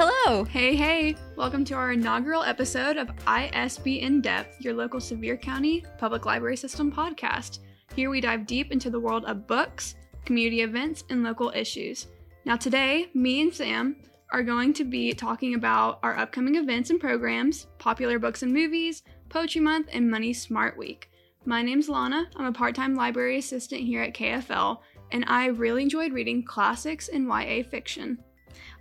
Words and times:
hello. 0.00 0.44
Hey, 0.44 0.76
hey. 0.76 1.16
Welcome 1.34 1.64
to 1.64 1.74
our 1.74 1.90
inaugural 1.90 2.44
episode 2.44 2.96
of 2.96 3.10
ISBN-Depth, 3.26 4.60
your 4.60 4.72
local 4.72 5.00
Sevier 5.00 5.36
County 5.36 5.84
Public 5.98 6.24
Library 6.24 6.56
System 6.56 6.92
podcast. 6.92 7.58
Here 7.96 8.08
we 8.08 8.20
dive 8.20 8.46
deep 8.46 8.70
into 8.70 8.90
the 8.90 9.00
world 9.00 9.24
of 9.24 9.48
books, 9.48 9.96
community 10.24 10.60
events, 10.60 11.02
and 11.10 11.24
local 11.24 11.50
issues. 11.52 12.06
Now, 12.44 12.54
today, 12.54 13.10
me 13.12 13.40
and 13.40 13.52
Sam 13.52 13.96
are 14.30 14.44
going 14.44 14.72
to 14.74 14.84
be 14.84 15.12
talking 15.14 15.54
about 15.54 15.98
our 16.04 16.16
upcoming 16.16 16.54
events 16.54 16.90
and 16.90 17.00
programs, 17.00 17.66
popular 17.78 18.20
books 18.20 18.44
and 18.44 18.52
movies, 18.52 19.02
Poetry 19.30 19.62
Month, 19.62 19.88
and 19.92 20.08
Money 20.08 20.32
Smart 20.32 20.78
Week. 20.78 21.10
My 21.44 21.60
name's 21.60 21.88
Launa. 21.88 22.26
I'm 22.36 22.46
a 22.46 22.52
part 22.52 22.76
time 22.76 22.94
library 22.94 23.38
assistant 23.38 23.80
here 23.80 24.02
at 24.02 24.14
KFL, 24.14 24.78
and 25.10 25.24
I 25.26 25.46
really 25.46 25.82
enjoyed 25.82 26.12
reading 26.12 26.44
classics 26.44 27.08
and 27.08 27.26
YA 27.26 27.64
fiction. 27.68 28.18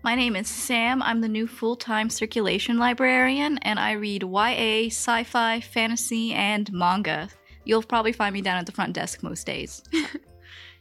My 0.03 0.15
name 0.15 0.35
is 0.35 0.47
Sam. 0.47 1.01
I'm 1.01 1.21
the 1.21 1.27
new 1.27 1.47
full 1.47 1.75
time 1.75 2.09
circulation 2.09 2.77
librarian, 2.77 3.57
and 3.59 3.79
I 3.79 3.93
read 3.93 4.23
YA, 4.23 4.87
sci 4.87 5.23
fi, 5.23 5.59
fantasy, 5.59 6.33
and 6.33 6.71
manga. 6.71 7.29
You'll 7.65 7.83
probably 7.83 8.13
find 8.13 8.33
me 8.33 8.41
down 8.41 8.57
at 8.57 8.65
the 8.65 8.71
front 8.71 8.93
desk 8.93 9.23
most 9.23 9.45
days. 9.45 9.83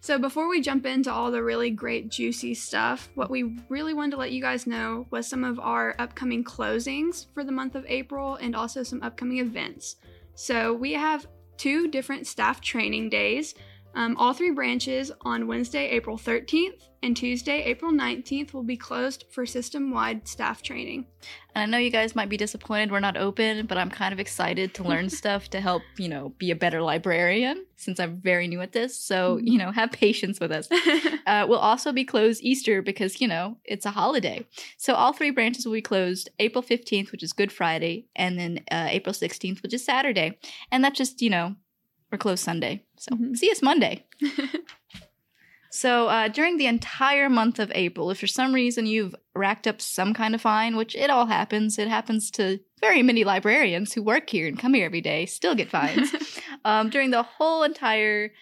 So, 0.07 0.21
before 0.21 0.49
we 0.49 0.61
jump 0.61 0.87
into 0.87 1.13
all 1.13 1.33
the 1.33 1.43
really 1.43 1.71
great, 1.71 2.11
juicy 2.11 2.55
stuff, 2.55 3.11
what 3.17 3.29
we 3.29 3.57
really 3.69 3.93
wanted 3.93 4.13
to 4.13 4.19
let 4.19 4.31
you 4.31 4.41
guys 4.41 4.65
know 4.65 5.05
was 5.11 5.27
some 5.27 5.43
of 5.43 5.59
our 5.59 5.97
upcoming 5.99 6.45
closings 6.45 7.27
for 7.35 7.43
the 7.43 7.51
month 7.51 7.75
of 7.75 7.85
April 7.89 8.37
and 8.37 8.55
also 8.55 8.85
some 8.85 9.03
upcoming 9.03 9.39
events. 9.39 9.97
So, 10.37 10.73
we 10.73 10.93
have 10.93 11.27
two 11.57 11.89
different 11.89 12.29
staff 12.29 12.61
training 12.61 13.09
days. 13.09 13.57
Um, 13.97 14.15
all 14.19 14.35
three 14.35 14.51
branches 14.51 15.11
on 15.23 15.47
Wednesday, 15.47 15.89
April 15.89 16.19
13th, 16.19 16.83
and 17.03 17.17
Tuesday, 17.17 17.63
April 17.63 17.91
19th 17.91 18.53
will 18.53 18.63
be 18.63 18.77
closed 18.77 19.25
for 19.31 19.47
system 19.47 19.91
wide 19.91 20.29
staff 20.29 20.61
training. 20.61 21.07
And 21.55 21.63
I 21.63 21.67
know 21.67 21.79
you 21.79 21.91
guys 21.91 22.15
might 22.15 22.29
be 22.29 22.37
disappointed 22.37 22.93
we're 22.93 23.01
not 23.01 23.17
open, 23.17 23.65
but 23.65 23.79
I'm 23.79 23.91
kind 23.91 24.13
of 24.13 24.21
excited 24.21 24.75
to 24.75 24.83
learn 24.83 25.09
stuff 25.23 25.49
to 25.51 25.63
help, 25.63 25.83
you 25.97 26.11
know, 26.11 26.35
be 26.37 26.51
a 26.51 26.57
better 26.57 26.83
librarian 26.83 27.65
since 27.77 27.99
I'm 27.99 28.21
very 28.21 28.49
new 28.49 28.61
at 28.61 28.73
this. 28.73 28.99
So, 29.01 29.39
you 29.43 29.57
know, 29.57 29.71
have 29.71 29.93
patience 29.93 30.41
with 30.41 30.53
us. 30.53 30.69
Uh, 31.27 31.45
we'll 31.45 31.59
also 31.59 31.91
be 31.91 32.05
closed 32.05 32.41
Easter 32.45 32.81
because, 32.81 33.21
you 33.21 33.27
know, 33.27 33.57
it's 33.65 33.85
a 33.85 33.91
holiday. 33.91 34.47
So 34.77 34.95
all 34.95 35.13
three 35.13 35.33
branches 35.33 35.67
will 35.67 35.73
be 35.73 35.83
closed 35.83 36.29
April 36.39 36.63
15th, 36.63 37.11
which 37.11 37.25
is 37.25 37.33
Good 37.33 37.51
Friday, 37.51 38.07
and 38.15 38.39
then 38.39 38.61
uh, 38.71 38.87
April 38.91 39.13
16th, 39.13 39.61
which 39.61 39.75
is 39.75 39.85
Saturday. 39.85 40.39
And 40.71 40.85
that's 40.85 40.97
just, 40.97 41.21
you 41.21 41.31
know, 41.31 41.57
we're 42.17 42.19
closed 42.19 42.43
Sunday. 42.45 42.83
So 42.97 43.15
Mhm. 43.15 43.37
see 43.37 43.51
us 43.51 43.63
Monday. 43.63 44.05
So 45.69 46.09
uh, 46.09 46.29
during 46.29 46.57
the 46.57 46.67
entire 46.69 47.29
month 47.29 47.59
of 47.59 47.71
April, 47.75 48.11
if 48.11 48.21
for 48.21 48.27
some 48.27 48.55
reason 48.55 48.87
you've 48.87 49.15
racked 49.35 49.67
up 49.67 49.83
some 49.83 50.15
kind 50.15 50.35
of 50.35 50.41
fine, 50.41 50.75
which 50.75 50.95
it 50.95 51.11
all 51.11 51.27
happens, 51.27 51.79
it 51.79 51.89
happens 51.89 52.31
to 52.31 52.61
very 52.81 53.03
many 53.03 53.25
librarians 53.25 53.93
who 53.93 54.03
work 54.03 54.31
here 54.31 54.47
and 54.49 54.59
come 54.59 54.73
here 54.73 54.87
every 54.87 55.03
day, 55.03 55.27
still 55.27 55.55
get 55.55 55.69
fines. 55.69 56.15
um, 56.65 56.89
during 56.89 57.11
the 57.11 57.25
whole 57.25 57.63
entire 57.63 58.33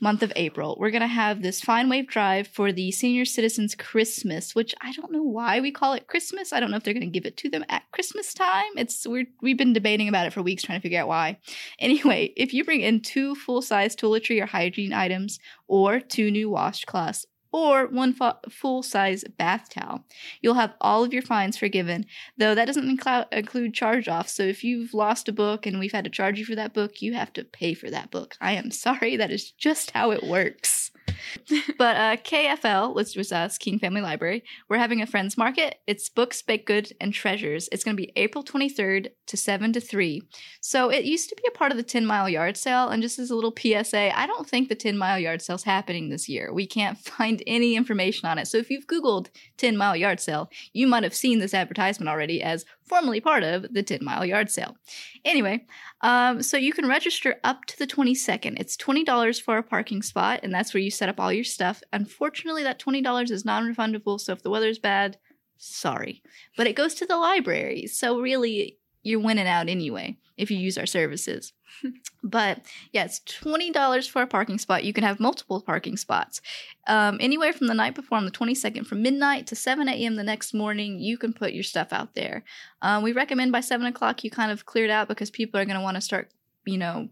month 0.00 0.22
of 0.22 0.32
April, 0.36 0.76
we're 0.78 0.90
gonna 0.90 1.06
have 1.06 1.42
this 1.42 1.60
Fine 1.60 1.88
Wave 1.88 2.06
Drive 2.06 2.48
for 2.48 2.72
the 2.72 2.90
Senior 2.90 3.24
Citizens 3.24 3.74
Christmas, 3.74 4.54
which 4.54 4.74
I 4.80 4.92
don't 4.92 5.12
know 5.12 5.22
why 5.22 5.60
we 5.60 5.70
call 5.70 5.92
it 5.94 6.06
Christmas. 6.06 6.52
I 6.52 6.60
don't 6.60 6.70
know 6.70 6.76
if 6.76 6.84
they're 6.84 6.94
gonna 6.94 7.06
give 7.06 7.26
it 7.26 7.36
to 7.38 7.50
them 7.50 7.64
at 7.68 7.90
Christmas 7.92 8.34
time. 8.34 8.72
It's 8.76 9.06
we're 9.06 9.26
we've 9.40 9.58
been 9.58 9.72
debating 9.72 10.08
about 10.08 10.26
it 10.26 10.32
for 10.32 10.42
weeks, 10.42 10.62
trying 10.62 10.78
to 10.78 10.82
figure 10.82 11.00
out 11.00 11.08
why. 11.08 11.38
Anyway, 11.78 12.32
if 12.36 12.52
you 12.52 12.64
bring 12.64 12.80
in 12.80 13.00
two 13.00 13.34
full 13.34 13.62
size 13.62 13.96
toiletry 13.96 14.42
or 14.42 14.46
hygiene 14.46 14.92
items, 14.92 15.38
or 15.68 16.00
two 16.00 16.30
new 16.30 16.50
washcloths, 16.50 17.24
or 17.54 17.86
one 17.86 18.12
fu- 18.12 18.50
full 18.50 18.82
size 18.82 19.22
bath 19.38 19.68
towel, 19.70 20.04
you'll 20.42 20.54
have 20.54 20.74
all 20.80 21.04
of 21.04 21.12
your 21.12 21.22
fines 21.22 21.56
forgiven, 21.56 22.04
though 22.36 22.52
that 22.52 22.64
doesn't 22.64 22.98
inclu- 22.98 23.32
include 23.32 23.72
charge 23.72 24.08
offs. 24.08 24.32
So 24.32 24.42
if 24.42 24.64
you've 24.64 24.92
lost 24.92 25.28
a 25.28 25.32
book 25.32 25.64
and 25.64 25.78
we've 25.78 25.92
had 25.92 26.02
to 26.02 26.10
charge 26.10 26.36
you 26.36 26.44
for 26.44 26.56
that 26.56 26.74
book, 26.74 27.00
you 27.00 27.14
have 27.14 27.32
to 27.34 27.44
pay 27.44 27.74
for 27.74 27.90
that 27.90 28.10
book. 28.10 28.34
I 28.40 28.52
am 28.54 28.72
sorry, 28.72 29.16
that 29.18 29.30
is 29.30 29.52
just 29.52 29.92
how 29.92 30.10
it 30.10 30.24
works. 30.24 30.83
but 31.78 31.96
uh, 31.96 32.16
KFL, 32.16 32.94
which 32.94 33.16
was 33.16 33.32
us, 33.32 33.58
King 33.58 33.78
Family 33.78 34.00
Library, 34.00 34.44
we're 34.68 34.78
having 34.78 35.02
a 35.02 35.06
friends 35.06 35.36
market. 35.36 35.76
It's 35.86 36.08
books, 36.08 36.42
baked 36.42 36.66
goods, 36.66 36.92
and 37.00 37.12
treasures. 37.12 37.68
It's 37.72 37.84
going 37.84 37.96
to 37.96 38.02
be 38.02 38.12
April 38.16 38.44
23rd 38.44 39.08
to 39.26 39.36
7 39.36 39.72
to 39.72 39.80
3. 39.80 40.22
So 40.60 40.90
it 40.90 41.04
used 41.04 41.28
to 41.28 41.36
be 41.36 41.44
a 41.48 41.56
part 41.56 41.70
of 41.70 41.76
the 41.76 41.82
10 41.82 42.06
mile 42.06 42.28
yard 42.28 42.56
sale. 42.56 42.88
And 42.88 43.02
just 43.02 43.18
as 43.18 43.30
a 43.30 43.34
little 43.34 43.54
PSA, 43.56 44.18
I 44.18 44.26
don't 44.26 44.48
think 44.48 44.68
the 44.68 44.74
10 44.74 44.96
mile 44.96 45.18
yard 45.18 45.42
sale's 45.42 45.64
happening 45.64 46.08
this 46.08 46.28
year. 46.28 46.52
We 46.52 46.66
can't 46.66 46.98
find 47.14 47.42
any 47.46 47.76
information 47.76 48.28
on 48.28 48.38
it. 48.38 48.46
So 48.46 48.58
if 48.58 48.70
you've 48.70 48.86
Googled 48.86 49.28
10 49.56 49.76
mile 49.76 49.96
yard 49.96 50.20
sale, 50.20 50.50
you 50.72 50.86
might 50.86 51.02
have 51.02 51.14
seen 51.14 51.38
this 51.38 51.54
advertisement 51.54 52.08
already 52.08 52.42
as 52.42 52.64
formerly 52.86 53.20
part 53.20 53.42
of 53.42 53.72
the 53.72 53.82
10 53.82 54.00
mile 54.02 54.24
yard 54.24 54.50
sale. 54.50 54.76
Anyway, 55.24 55.64
um, 56.02 56.42
so 56.42 56.56
you 56.56 56.72
can 56.72 56.86
register 56.86 57.36
up 57.44 57.64
to 57.66 57.78
the 57.78 57.86
22nd. 57.86 58.58
It's 58.58 58.76
$20 58.76 59.40
for 59.40 59.56
a 59.56 59.62
parking 59.62 60.02
spot, 60.02 60.40
and 60.42 60.52
that's 60.52 60.74
where 60.74 60.82
you 60.82 60.90
set 60.90 61.08
up 61.08 61.13
all 61.18 61.32
your 61.32 61.44
stuff. 61.44 61.82
Unfortunately, 61.92 62.62
that 62.62 62.78
$20 62.78 63.30
is 63.30 63.44
non 63.44 63.64
refundable. 63.64 64.20
So 64.20 64.32
if 64.32 64.42
the 64.42 64.50
weather's 64.50 64.78
bad, 64.78 65.18
sorry. 65.56 66.22
But 66.56 66.66
it 66.66 66.76
goes 66.76 66.94
to 66.94 67.06
the 67.06 67.16
library. 67.16 67.86
So 67.86 68.20
really, 68.20 68.78
you're 69.04 69.20
winning 69.20 69.46
out 69.46 69.68
anyway 69.68 70.16
if 70.36 70.50
you 70.50 70.58
use 70.58 70.76
our 70.76 70.86
services. 70.86 71.52
but 72.24 72.60
yeah, 72.92 73.04
it's 73.04 73.20
$20 73.20 74.10
for 74.10 74.22
a 74.22 74.26
parking 74.26 74.58
spot. 74.58 74.84
You 74.84 74.92
can 74.92 75.04
have 75.04 75.20
multiple 75.20 75.60
parking 75.60 75.96
spots. 75.96 76.40
Um, 76.86 77.18
anywhere 77.20 77.52
from 77.52 77.68
the 77.68 77.74
night 77.74 77.94
before 77.94 78.18
on 78.18 78.24
the 78.24 78.30
22nd, 78.30 78.86
from 78.86 79.02
midnight 79.02 79.46
to 79.48 79.56
7 79.56 79.88
a.m. 79.88 80.16
the 80.16 80.24
next 80.24 80.54
morning, 80.54 80.98
you 80.98 81.18
can 81.18 81.32
put 81.32 81.52
your 81.52 81.62
stuff 81.62 81.92
out 81.92 82.14
there. 82.14 82.44
Um, 82.82 83.02
we 83.02 83.12
recommend 83.12 83.52
by 83.52 83.60
7 83.60 83.86
o'clock 83.86 84.24
you 84.24 84.30
kind 84.30 84.50
of 84.50 84.66
clear 84.66 84.86
it 84.86 84.90
out 84.90 85.08
because 85.08 85.30
people 85.30 85.60
are 85.60 85.64
going 85.64 85.78
to 85.78 85.82
want 85.82 85.96
to 85.96 86.00
start, 86.00 86.30
you 86.64 86.78
know, 86.78 87.08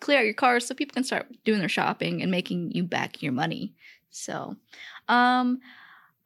clear 0.00 0.18
out 0.18 0.24
your 0.24 0.34
cars 0.34 0.66
so 0.66 0.74
people 0.74 0.94
can 0.94 1.04
start 1.04 1.26
doing 1.44 1.58
their 1.58 1.68
shopping 1.68 2.22
and 2.22 2.30
making 2.30 2.72
you 2.72 2.84
back 2.84 3.22
your 3.22 3.32
money. 3.32 3.74
So, 4.10 4.56
um, 5.08 5.60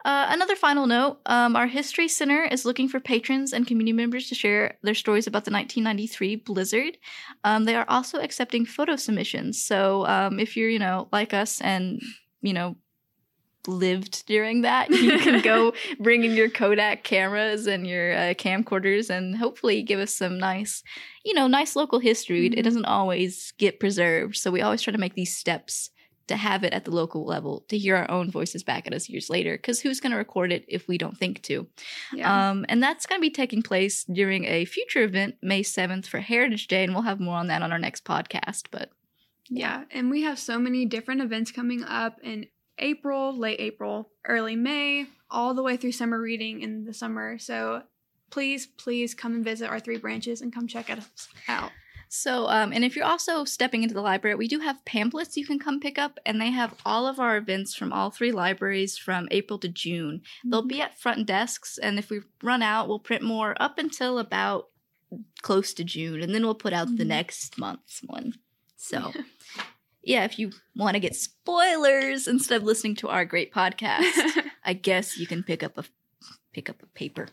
uh, 0.05 0.29
another 0.31 0.57
final 0.57 0.87
note 0.87 1.21
um, 1.27 1.55
our 1.57 1.67
History 1.67 2.09
Center 2.09 2.45
is 2.45 2.65
looking 2.65 2.89
for 2.89 3.01
patrons 3.01 3.53
and 3.53 3.67
community 3.67 3.93
members 3.93 4.29
to 4.29 4.35
share 4.35 4.79
their 4.83 4.95
stories 4.95 5.27
about 5.27 5.45
the 5.45 5.51
1993 5.51 6.37
blizzard. 6.37 6.97
Um, 7.45 7.65
they 7.65 7.75
are 7.75 7.85
also 7.87 8.19
accepting 8.19 8.65
photo 8.65 8.97
submissions. 8.97 9.63
So 9.63 10.07
um, 10.07 10.41
if 10.41 10.57
you're, 10.57 10.71
you 10.71 10.79
know, 10.79 11.09
like 11.13 11.35
us 11.35 11.61
and, 11.61 12.01
you 12.41 12.55
know, 12.55 12.77
lived 13.67 14.27
during 14.27 14.63
that, 14.63 14.91
you 14.91 15.19
can 15.19 15.43
go 15.43 15.73
bring 16.01 16.25
in 16.25 16.33
your 16.33 16.49
Kodak 16.49 17.05
cameras 17.05 17.67
and 17.67 17.87
your 17.87 18.13
uh, 18.13 18.35
camcorders 18.35 19.11
and 19.11 19.37
hopefully 19.37 19.83
give 19.83 20.01
us 20.01 20.13
some 20.13 20.39
nice, 20.39 20.83
you 21.25 21.35
know, 21.35 21.47
nice 21.47 21.77
local 21.77 21.99
history. 21.99 22.47
It 22.47 22.53
Mhm. 22.55 22.63
doesn't 22.65 22.85
always 22.87 23.53
get 23.59 23.81
preserved. 23.81 24.37
So 24.37 24.51
we 24.51 24.63
always 24.63 24.83
try 24.83 24.93
to 24.93 24.99
make 24.99 25.15
these 25.15 25.37
steps 25.37 25.91
to 26.29 26.37
have 26.37 26.63
it 26.63 26.73
at 26.73 26.85
the 26.85 26.93
local 26.93 27.25
level 27.27 27.65
to 27.69 27.77
hear 27.77 27.97
our 27.97 28.09
own 28.09 28.31
voices 28.31 28.63
back 28.63 28.87
at 28.87 28.95
us 28.95 29.09
years 29.09 29.29
later 29.29 29.57
because 29.57 29.81
who's 29.81 29.99
going 29.99 30.13
to 30.13 30.17
record 30.17 30.53
it 30.53 30.65
if 30.69 30.87
we 30.87 30.97
don't 30.97 31.19
think 31.19 31.43
to 31.43 31.67
Yeah. 32.15 32.51
um, 32.51 32.65
and 32.69 32.81
that's 32.81 33.05
going 33.05 33.21
to 33.21 33.27
be 33.27 33.31
taking 33.33 33.63
place 33.63 34.05
during 34.05 34.45
a 34.45 34.65
future 34.65 35.03
event 35.03 35.35
may 35.43 35.63
7th 35.65 36.07
for 36.07 36.21
heritage 36.21 36.69
day 36.69 36.85
and 36.85 36.93
we'll 36.95 37.03
have 37.03 37.19
more 37.19 37.35
on 37.35 37.49
that 37.49 37.63
on 37.63 37.73
our 37.73 37.81
next 37.81 38.05
podcast 38.05 38.67
but 38.71 38.91
Yeah, 39.49 39.83
and 39.91 40.09
we 40.09 40.23
have 40.23 40.39
so 40.39 40.61
many 40.61 40.87
different 40.87 41.21
events 41.21 41.51
coming 41.51 41.83
up 41.83 42.21
in 42.23 42.47
April, 42.81 43.37
late 43.37 43.61
April, 43.61 44.11
early 44.27 44.57
May, 44.57 45.07
all 45.31 45.55
the 45.55 45.63
way 45.63 45.77
through 45.77 45.93
summer 45.93 46.21
reading 46.21 46.61
in 46.63 46.85
the 46.85 46.95
summer. 46.95 47.39
So 47.39 47.83
please, 48.31 48.67
please 48.67 49.15
come 49.15 49.35
and 49.35 49.45
visit 49.45 49.69
our 49.69 49.81
three 49.81 49.99
branches 49.99 50.41
and 50.41 50.53
come 50.53 50.67
check 50.67 50.91
us 50.91 51.09
out. 51.49 51.71
so 52.09 52.49
um, 52.49 52.73
and 52.73 52.85
if 52.85 52.97
you're 52.97 53.05
also 53.05 53.45
stepping 53.45 53.83
into 53.85 53.95
the 53.95 54.01
library 54.01 54.35
we 54.35 54.49
do 54.49 54.59
have 54.59 54.85
pamphlets 54.85 55.37
you 55.37 55.47
can 55.47 55.61
come 55.61 55.79
pick 55.79 55.97
up 55.97 56.19
and 56.27 56.41
they 56.41 56.51
have 56.51 56.75
all 56.85 57.07
of 57.07 57.21
our 57.21 57.37
events 57.37 57.73
from 57.75 57.93
all 57.93 58.11
three 58.11 58.33
libraries 58.33 58.99
from 58.99 59.29
april 59.31 59.61
to 59.61 59.69
june 59.69 60.21
they'll 60.45 60.67
be 60.67 60.81
at 60.81 60.99
front 60.99 61.25
desks 61.25 61.79
and 61.79 62.01
if 62.01 62.11
we 62.11 62.19
run 62.43 62.63
out 62.63 62.89
we'll 62.89 62.99
print 62.99 63.23
more 63.23 63.55
up 63.63 63.79
until 63.79 64.19
about 64.19 64.65
close 65.43 65.73
to 65.73 65.85
june 65.85 66.21
and 66.21 66.35
then 66.35 66.43
we'll 66.43 66.55
put 66.67 66.73
out 66.73 66.89
the 66.97 67.05
Mhm. 67.05 67.15
next 67.19 67.57
month's 67.59 68.01
one 68.05 68.35
so 68.77 69.13
yeah 70.03 70.25
if 70.25 70.39
you 70.39 70.51
want 70.75 70.95
to 70.95 71.01
get 71.01 71.15
spoilers 71.15 72.27
instead 72.27 72.57
of 72.57 72.63
listening 72.63 72.95
to 72.95 73.09
our 73.09 73.25
great 73.25 73.53
podcast 73.53 74.43
i 74.65 74.73
guess 74.73 75.19
you 75.19 75.27
can 75.27 75.43
pick 75.43 75.63
up 75.63 75.77
a 75.79 75.85
pick 76.53 76.69
up 76.69 76.83
a 76.83 76.87
paper. 76.87 77.29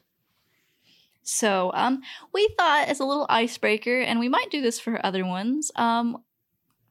So 1.24 1.72
um 1.74 2.02
we 2.34 2.48
thought 2.58 2.88
as 2.88 3.00
a 3.00 3.06
little 3.06 3.26
icebreaker 3.30 4.00
and 4.00 4.20
we 4.20 4.30
might 4.30 4.50
do 4.50 4.62
this 4.62 4.80
for 4.80 5.06
other 5.06 5.26
ones 5.26 5.72
um 5.76 6.24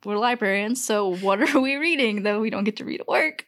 we're 0.05 0.19
librarians 0.19 0.85
so 0.85 1.17
what 1.17 1.41
are 1.41 1.61
we 1.61 1.77
reading 1.77 2.23
though 2.23 2.41
we 2.41 2.51
don't 2.51 2.65
get 2.65 2.77
to 2.77 2.85
read 2.85 3.01
at 3.01 3.09
work 3.09 3.47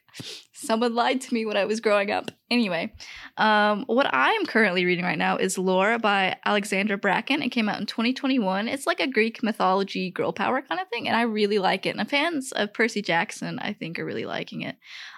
Someone 0.53 0.93
lied 0.93 1.21
to 1.21 1.33
me 1.33 1.45
when 1.45 1.55
I 1.55 1.65
was 1.65 1.79
growing 1.79 2.11
up. 2.11 2.31
Anyway, 2.51 2.93
um, 3.37 3.85
what 3.87 4.09
I'm 4.11 4.45
currently 4.45 4.83
reading 4.83 5.05
right 5.05 5.17
now 5.17 5.37
is 5.37 5.57
Lore 5.57 5.97
by 5.99 6.35
Alexandra 6.45 6.97
Bracken. 6.97 7.41
It 7.41 7.49
came 7.49 7.69
out 7.69 7.79
in 7.79 7.85
2021. 7.85 8.67
It's 8.67 8.85
like 8.85 8.99
a 8.99 9.07
Greek 9.07 9.41
mythology 9.41 10.11
girl 10.11 10.33
power 10.33 10.61
kind 10.61 10.81
of 10.81 10.89
thing, 10.89 11.07
and 11.07 11.15
I 11.15 11.21
really 11.21 11.59
like 11.59 11.85
it. 11.85 11.95
And 11.95 12.09
fans 12.09 12.51
of 12.51 12.73
Percy 12.73 13.01
Jackson, 13.01 13.59
I 13.59 13.71
think, 13.71 13.99
are 13.99 14.05
really 14.05 14.25
liking 14.25 14.61
it. 14.63 14.75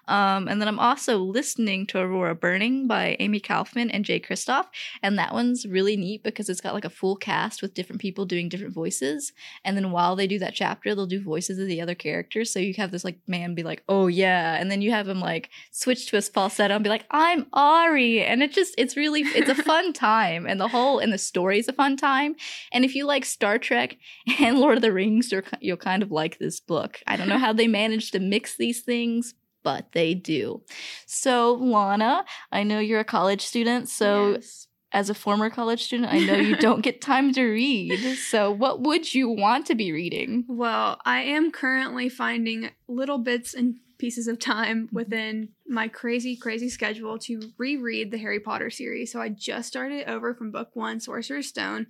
Um, 0.07 0.47
and 0.47 0.59
then 0.59 0.67
I'm 0.67 0.79
also 0.79 1.19
listening 1.19 1.87
to 1.87 1.99
Aurora 1.99 2.35
Burning 2.35 2.87
by 2.87 3.15
Amie 3.19 3.39
Kaufman 3.39 3.89
and 3.91 4.03
Jay 4.03 4.19
Kristoff. 4.19 4.65
And 5.01 5.17
that 5.17 5.33
one's 5.33 5.65
really 5.65 5.95
neat 5.95 6.23
because 6.23 6.49
it's 6.49 6.61
got 6.61 6.73
like 6.73 6.85
a 6.85 6.89
full 6.89 7.15
cast 7.15 7.61
with 7.61 7.73
different 7.73 8.01
people 8.01 8.25
doing 8.25 8.49
different 8.49 8.73
voices. 8.73 9.31
And 9.63 9.77
then 9.77 9.91
while 9.91 10.15
they 10.15 10.27
do 10.27 10.39
that 10.39 10.53
chapter, 10.53 10.93
they'll 10.93 11.05
do 11.05 11.23
voices 11.23 11.59
of 11.59 11.67
the 11.67 11.81
other 11.81 11.95
characters. 11.95 12.51
So 12.51 12.59
you 12.59 12.73
have 12.75 12.91
this 12.91 13.05
like 13.05 13.19
man 13.27 13.55
be 13.55 13.63
like, 13.63 13.83
oh 13.87 14.07
yeah. 14.07 14.55
And 14.59 14.69
then 14.69 14.80
you 14.81 14.91
have 14.91 15.07
him 15.07 15.19
like 15.19 15.49
switch 15.71 16.07
to 16.09 16.15
his 16.15 16.29
falsetto 16.29 16.75
and 16.75 16.83
be 16.83 16.89
like, 16.89 17.05
I'm 17.11 17.45
Ari. 17.53 18.21
And 18.23 18.41
it 18.43 18.51
just, 18.51 18.73
it's 18.77 18.95
really, 18.97 19.21
it's 19.21 19.49
a 19.49 19.55
fun 19.63 19.93
time. 20.11 20.45
And 20.47 20.59
the 20.59 20.67
whole, 20.67 20.99
and 20.99 21.11
the 21.13 21.17
story 21.17 21.59
is 21.59 21.67
a 21.67 21.73
fun 21.73 21.97
time. 21.97 22.35
And 22.71 22.83
if 22.85 22.95
you 22.95 23.05
like 23.05 23.25
Star 23.25 23.57
Trek 23.57 23.97
and 24.39 24.59
Lord 24.59 24.77
of 24.77 24.81
the 24.81 24.91
Rings, 24.93 25.31
you're, 25.31 25.43
you'll 25.59 25.77
kind 25.77 26.03
of 26.03 26.11
like 26.11 26.39
this 26.39 26.59
book. 26.59 26.99
I 27.07 27.15
don't 27.17 27.29
know 27.29 27.37
how 27.37 27.53
they 27.53 27.67
managed 27.67 28.13
to 28.13 28.19
mix 28.19 28.57
these 28.57 28.81
things, 28.81 29.33
but 29.63 29.91
they 29.91 30.13
do. 30.13 30.61
So, 31.05 31.53
Launa, 31.53 32.25
I 32.51 32.63
know 32.63 32.79
you're 32.79 32.99
a 32.99 33.03
college 33.05 33.41
student. 33.41 33.89
So, 33.89 34.31
Yes. 34.33 34.67
as 34.93 35.09
a 35.09 35.13
former 35.13 35.49
college 35.49 35.83
student, 35.83 36.11
I 36.11 36.19
know 36.19 36.33
you 36.35 36.55
don't 36.67 36.81
get 36.81 36.99
time 36.99 37.31
to 37.33 37.43
read. 37.45 38.17
So, 38.17 38.51
what 38.51 38.81
would 38.81 39.13
you 39.13 39.29
want 39.29 39.67
to 39.67 39.75
be 39.75 39.91
reading? 39.91 40.45
Well, 40.47 40.99
I 41.05 41.21
am 41.21 41.51
currently 41.51 42.09
finding 42.09 42.71
little 42.87 43.19
bits 43.19 43.53
and 43.53 43.75
pieces 44.01 44.27
of 44.27 44.39
time 44.39 44.87
mm-hmm. 44.87 44.95
within 44.95 45.49
my 45.67 45.87
crazy, 45.87 46.35
crazy 46.35 46.67
schedule 46.67 47.19
to 47.19 47.39
reread 47.57 48.09
the 48.09 48.17
Harry 48.17 48.39
Potter 48.39 48.71
series. 48.71 49.11
So 49.11 49.21
I 49.21 49.29
just 49.29 49.67
started 49.67 50.09
over 50.09 50.33
from 50.33 50.51
book 50.51 50.71
one, 50.73 50.99
Sorcerer's 50.99 51.47
Stone. 51.47 51.85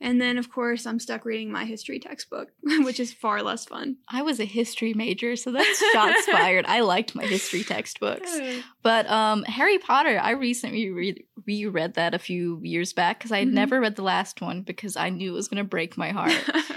And 0.00 0.20
then, 0.20 0.36
of 0.38 0.50
course, 0.50 0.86
I'm 0.86 0.98
stuck 0.98 1.24
reading 1.24 1.50
my 1.50 1.64
history 1.64 1.98
textbook, 1.98 2.48
which 2.62 3.00
is 3.00 3.12
far 3.12 3.42
less 3.42 3.64
fun. 3.64 3.96
I 4.08 4.22
was 4.22 4.38
a 4.40 4.44
history 4.44 4.92
major, 4.92 5.34
so 5.36 5.50
that's 5.56 5.78
shots 5.92 6.26
fired. 6.26 6.66
I 6.66 6.80
liked 6.80 7.14
my 7.14 7.24
history 7.24 7.64
textbooks. 7.64 8.30
But 8.84 9.08
um, 9.08 9.44
Harry 9.44 9.78
Potter, 9.78 10.20
I 10.22 10.32
recently 10.32 10.90
re- 10.90 11.24
reread 11.46 11.94
that 11.94 12.12
a 12.12 12.18
few 12.18 12.60
years 12.62 12.92
back 12.92 13.18
because 13.18 13.32
I 13.32 13.38
had 13.38 13.48
Mhm. 13.48 13.52
never 13.52 13.80
read 13.80 13.96
the 13.96 14.02
last 14.02 14.42
one 14.42 14.60
because 14.60 14.94
I 14.94 15.08
knew 15.08 15.30
it 15.30 15.34
was 15.34 15.48
going 15.48 15.56
to 15.56 15.64
break 15.66 15.96
my 15.96 16.10
heart. 16.10 16.34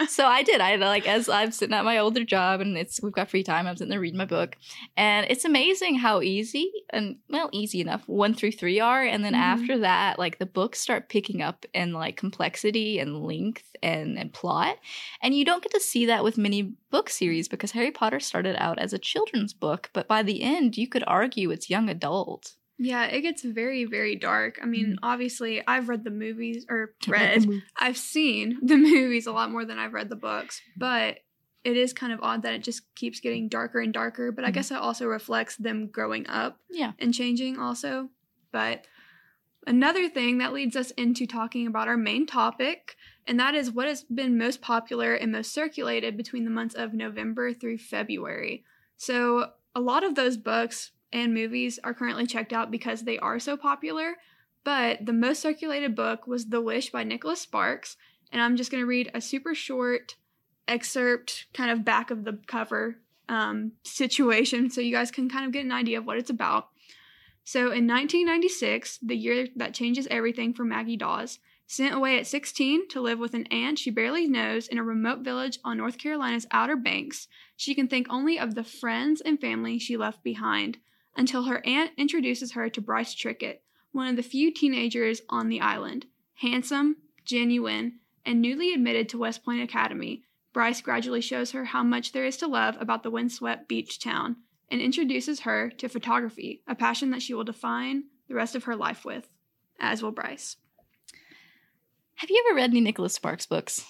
so 0.08 0.26
I 0.26 0.42
did. 0.42 0.62
I 0.62 0.78
like 0.78 1.06
as 1.06 1.28
I'm 1.28 1.52
sitting 1.52 1.76
at 1.76 1.84
my 1.84 1.98
older 1.98 2.24
job 2.24 2.62
and 2.62 2.78
it's 2.78 3.02
we've 3.02 3.12
got 3.12 3.30
free 3.30 3.44
time. 3.44 3.68
I'm 3.68 3.76
sitting 3.76 3.90
there 3.90 4.00
reading 4.00 4.18
my 4.18 4.24
book, 4.26 4.56
and 4.96 5.28
it's 5.30 5.44
amazing 5.44 5.96
how 5.96 6.22
easy 6.22 6.72
and 6.92 7.18
well 7.30 7.50
easy 7.52 7.82
enough 7.82 8.08
one 8.08 8.34
through 8.34 8.54
three 8.54 8.80
are, 8.80 9.04
and 9.04 9.26
then 9.26 9.34
Mhm. 9.34 9.40
after 9.42 9.78
that, 9.80 10.18
like 10.18 10.38
the 10.40 10.46
books 10.46 10.80
start 10.80 11.10
picking 11.10 11.42
up 11.42 11.66
in 11.74 11.92
like 11.92 12.16
complexity 12.16 13.00
and 13.00 13.07
length 13.16 13.76
and 13.84 14.18
and 14.18 14.34
plot, 14.34 14.78
and 15.22 15.34
you 15.36 15.46
don't 15.46 15.64
get 15.64 15.72
to 15.74 15.80
see 15.80 16.06
that 16.08 16.24
with 16.24 16.38
many 16.38 16.74
book 16.92 17.10
series 17.10 17.48
because 17.48 17.72
Harry 17.72 17.92
Potter 17.92 18.20
started 18.20 18.56
out 18.58 18.80
as 18.80 18.94
a 18.94 19.00
children's 19.00 19.54
book, 19.54 19.90
but 19.94 20.08
by 20.08 20.24
the 20.24 20.44
end, 20.44 20.78
you 20.78 20.88
could 20.88 21.04
argue 21.08 21.52
it's 21.52 21.70
young 21.70 21.90
adult. 21.90 22.56
yeah, 22.80 23.06
it 23.06 23.22
gets 23.22 23.42
very, 23.44 23.86
very 23.86 24.16
dark. 24.16 24.60
I 24.62 24.66
mean, 24.68 24.92
Mhm. 24.94 25.00
obviously, 25.02 25.66
I've 25.68 25.90
read 25.90 26.04
the 26.04 26.12
movies 26.12 26.64
or 26.70 26.94
read 27.08 27.44
I've 27.76 27.98
seen 27.98 28.60
the 28.62 28.78
movies 28.78 29.26
a 29.26 29.32
lot 29.32 29.50
more 29.52 29.66
than 29.66 29.80
I've 29.80 29.94
read 29.94 30.10
the 30.10 30.16
books, 30.16 30.62
but 30.78 31.18
it 31.64 31.76
is 31.76 31.92
kind 31.92 32.14
of 32.14 32.20
odd 32.22 32.44
that 32.44 32.54
it 32.54 32.64
just 32.64 32.84
keeps 32.96 33.20
getting 33.20 33.50
darker 33.50 33.80
and 33.80 33.92
darker. 33.92 34.32
But 34.32 34.46
I 34.46 34.52
Mhm. 34.52 34.54
guess 34.54 34.70
it 34.72 34.78
also 34.78 35.08
reflects 35.08 35.56
them 35.58 35.88
growing 35.88 36.28
up 36.28 36.60
Yeah. 36.70 36.92
and 37.00 37.12
changing 37.14 37.58
also. 37.60 38.10
But 38.52 38.86
another 39.68 40.10
thing 40.10 40.40
that 40.40 40.54
leads 40.54 40.76
us 40.76 40.92
into 40.92 41.28
talking 41.28 41.68
about 41.68 41.88
our 41.88 41.98
main 41.98 42.26
topic, 42.26 42.96
and 43.28 43.40
that 43.40 43.54
is 43.54 43.70
what 43.72 43.88
has 43.88 44.04
been 44.04 44.38
most 44.38 44.62
popular 44.62 45.14
and 45.14 45.32
most 45.32 45.54
circulated 45.54 46.18
between 46.18 46.46
the 46.46 46.50
months 46.50 46.74
of 46.74 46.94
November 46.94 47.54
through 47.54 47.78
February. 47.78 48.64
So 48.96 49.52
a 49.76 49.82
lot 49.82 50.04
of 50.04 50.16
those 50.16 50.38
books 50.38 50.92
and 51.14 51.34
movies 51.34 51.80
are 51.84 51.94
currently 51.94 52.26
checked 52.26 52.54
out 52.54 52.72
because 52.72 53.04
they 53.04 53.20
are 53.20 53.40
so 53.40 53.56
popular. 53.56 54.16
But 54.64 55.06
the 55.06 55.14
most 55.14 55.42
circulated 55.42 55.96
book 55.96 56.28
was 56.28 56.48
The 56.48 56.62
Wish 56.62 56.90
by 56.90 57.04
Nicholas 57.04 57.42
Sparks. 57.42 57.96
And 58.32 58.42
I'm 58.42 58.58
just 58.58 58.72
going 58.72 58.82
to 58.82 58.88
read 58.88 59.12
a 59.14 59.22
super 59.22 59.56
short 59.56 60.16
excerpt, 60.68 61.46
kind 61.54 61.72
of 61.72 61.86
back 61.86 62.12
of 62.12 62.26
the 62.26 62.40
cover 62.48 62.98
um, 63.30 63.74
situation, 63.84 64.70
so 64.70 64.82
you 64.82 64.92
guys 64.92 65.12
can 65.12 65.30
kind 65.30 65.46
of 65.46 65.52
get 65.52 65.64
an 65.66 65.72
idea 65.72 65.98
of 65.98 66.06
what 66.06 66.18
it's 66.18 66.30
about. 66.30 66.70
So 67.48 67.72
in 67.72 67.88
1996, 67.88 69.00
the 69.02 69.16
year 69.16 69.48
that 69.56 69.74
changes 69.74 70.06
everything 70.12 70.54
for 70.54 70.66
Maggie 70.66 70.98
Dawes, 70.98 71.40
sent 71.66 71.96
away 71.96 72.20
at 72.20 72.28
16 72.28 72.90
to 72.90 73.00
live 73.00 73.20
with 73.20 73.34
an 73.34 73.46
aunt 73.46 73.80
she 73.80 73.90
barely 73.90 74.28
knows 74.28 74.68
in 74.68 74.78
a 74.78 74.84
remote 74.84 75.20
village 75.20 75.58
on 75.64 75.78
North 75.78 75.98
Carolina's 75.98 76.46
Outer 76.52 76.76
Banks, 76.76 77.30
she 77.56 77.74
can 77.74 77.88
think 77.88 78.08
only 78.10 78.38
of 78.38 78.56
the 78.56 78.66
friends 78.66 79.22
and 79.22 79.40
family 79.40 79.80
she 79.80 79.96
left 79.96 80.26
behind 80.26 80.80
until 81.16 81.44
her 81.44 81.66
aunt 81.66 81.92
introduces 81.96 82.52
her 82.52 82.70
to 82.70 82.82
Bryce 82.82 83.16
Trickett, 83.16 83.62
one 83.94 84.10
of 84.10 84.18
the 84.18 84.24
few 84.24 84.54
teenagers 84.54 85.22
on 85.30 85.48
the 85.48 85.62
island. 85.62 86.06
Handsome, 86.42 86.98
genuine, 87.24 88.00
and 88.26 88.42
newly 88.42 88.74
admitted 88.74 89.08
to 89.08 89.20
West 89.20 89.46
Point 89.46 89.62
Academy, 89.62 90.22
Bryce 90.52 90.82
gradually 90.82 91.22
shows 91.22 91.52
her 91.52 91.64
how 91.64 91.84
much 91.84 92.12
there 92.12 92.26
is 92.26 92.36
to 92.38 92.48
love 92.48 92.76
about 92.78 93.04
the 93.04 93.10
windswept 93.10 93.70
beach 93.70 94.00
town 94.00 94.36
and 94.70 94.82
introduces 94.82 95.42
her 95.42 95.70
to 95.78 95.88
photography, 95.90 96.62
a 96.68 96.76
passion 96.76 97.12
that 97.12 97.22
she 97.22 97.34
will 97.34 97.44
define 97.44 98.04
the 98.28 98.36
rest 98.36 98.56
of 98.56 98.66
her 98.66 98.76
life 98.76 99.06
with, 99.06 99.30
as 99.80 100.02
will 100.02 100.12
Bryce. 100.12 100.58
Have 102.16 102.30
you 102.30 102.44
ever 102.48 102.56
read 102.56 102.72
any 102.72 102.82
Nicholas 102.82 103.14
Sparks 103.14 103.46
books? 103.46 103.86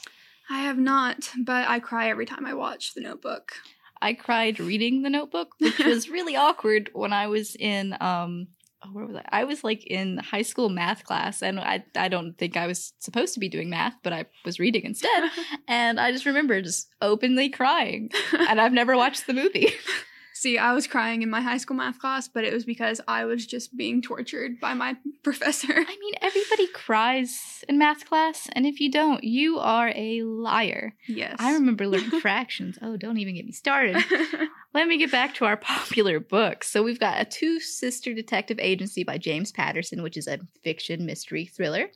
I 0.49 0.59
have 0.59 0.77
not, 0.77 1.29
but 1.43 1.67
I 1.67 1.79
cry 1.79 2.09
every 2.09 2.25
time 2.25 2.45
I 2.45 2.53
watch 2.53 2.93
The 2.93 3.01
Notebook. 3.01 3.53
I 4.01 4.13
cried 4.13 4.59
reading 4.59 5.01
the 5.01 5.09
notebook, 5.09 5.53
which 5.59 5.79
was 5.79 6.09
really 6.11 6.35
awkward 6.35 6.91
when 6.93 7.13
I 7.13 7.27
was 7.27 7.55
in 7.55 7.95
um 7.99 8.47
oh, 8.85 8.89
where 8.89 9.05
was 9.05 9.15
I? 9.15 9.41
I 9.41 9.43
was 9.43 9.63
like 9.63 9.85
in 9.87 10.17
high 10.17 10.43
school 10.43 10.69
math 10.69 11.03
class 11.03 11.41
and 11.41 11.59
I 11.59 11.83
I 11.95 12.07
don't 12.07 12.37
think 12.37 12.57
I 12.57 12.67
was 12.67 12.93
supposed 12.99 13.33
to 13.33 13.39
be 13.39 13.49
doing 13.49 13.69
math, 13.69 13.95
but 14.03 14.13
I 14.13 14.25
was 14.45 14.59
reading 14.59 14.83
instead. 14.83 15.29
And 15.67 15.99
I 15.99 16.11
just 16.11 16.25
remember 16.25 16.61
just 16.61 16.89
openly 17.01 17.49
crying. 17.49 18.09
And 18.31 18.61
I've 18.61 18.71
never 18.71 18.95
watched 18.95 19.27
the 19.27 19.33
movie. 19.33 19.73
See, 20.39 20.59
I 20.59 20.73
was 20.73 20.85
crying 20.85 21.23
in 21.23 21.31
my 21.31 21.41
high 21.41 21.57
school 21.57 21.75
math 21.75 21.97
class, 21.97 22.27
but 22.27 22.43
it 22.43 22.53
was 22.53 22.63
because 22.63 23.01
I 23.07 23.25
was 23.25 23.47
just 23.47 23.75
being 23.75 24.03
tortured 24.03 24.59
by 24.59 24.75
my 24.75 24.95
professor. 25.23 25.73
I 25.73 25.97
mean, 25.99 26.13
everybody 26.21 26.67
cries 26.67 27.65
in 27.67 27.79
math 27.79 28.05
class, 28.05 28.47
and 28.51 28.67
if 28.67 28.79
you 28.79 28.91
don't, 28.91 29.23
you 29.23 29.57
are 29.57 29.91
a 29.95 30.21
liar. 30.21 30.93
yes. 31.07 31.35
I 31.39 31.53
remember 31.53 31.87
learning 31.87 32.19
fractions. 32.21 32.77
Oh, 32.83 32.97
don't 32.97 33.17
even 33.17 33.33
get 33.33 33.45
me 33.47 33.51
started. 33.51 33.97
Let 34.77 34.87
me 34.87 34.97
get 34.99 35.11
back 35.11 35.33
to 35.35 35.45
our 35.45 35.57
popular 35.75 36.19
books. 36.19 36.67
So 36.69 36.83
we've 36.83 36.99
got 36.99 37.19
a 37.19 37.25
two 37.25 37.59
sister 37.59 38.13
detective 38.13 38.59
agency 38.59 39.03
by 39.03 39.17
James 39.17 39.51
Patterson, 39.51 40.03
which 40.03 40.15
is 40.17 40.27
a 40.27 40.37
fiction 40.63 41.03
mystery 41.03 41.45
thriller. 41.45 41.87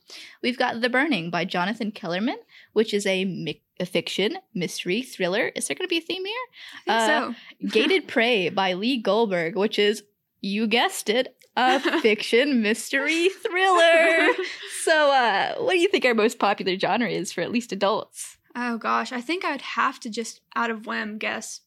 We've 0.42 0.58
got 0.58 0.80
The 0.80 0.90
Burning 0.90 1.30
by 1.30 1.44
Jonathan 1.44 1.92
Kellerman, 1.92 2.38
which 2.72 2.92
is 2.92 3.06
a, 3.06 3.24
mi- 3.24 3.62
a 3.78 3.86
fiction 3.86 4.36
mystery 4.52 5.02
thriller. 5.02 5.52
Is 5.54 5.68
there 5.68 5.76
going 5.76 5.86
to 5.86 5.88
be 5.88 5.98
a 5.98 6.00
theme 6.00 6.24
here? 6.24 6.34
I 6.74 6.98
think 6.98 6.98
Uh, 6.98 7.06
so. 7.06 7.68
Gated 7.68 8.08
Prey 8.08 8.48
by 8.48 8.72
Lee 8.72 8.96
Goldberg, 9.00 9.54
which 9.56 9.78
is 9.78 10.02
you 10.40 10.66
guessed 10.66 11.08
it, 11.08 11.36
a 11.56 11.78
fiction 12.00 12.62
mystery 12.62 13.28
thriller. 13.28 14.28
So, 14.82 15.12
uh, 15.12 15.54
what 15.58 15.74
do 15.74 15.78
you 15.78 15.88
think 15.88 16.04
our 16.04 16.14
most 16.14 16.40
popular 16.40 16.76
genre 16.76 17.08
is 17.08 17.32
for 17.32 17.42
at 17.42 17.52
least 17.52 17.70
adults? 17.70 18.38
Oh 18.56 18.76
gosh, 18.76 19.12
I 19.12 19.20
think 19.20 19.44
I'd 19.44 19.62
have 19.62 20.00
to 20.00 20.10
just 20.10 20.40
out 20.56 20.70
of 20.72 20.84
whim 20.86 21.18
guess 21.18 21.60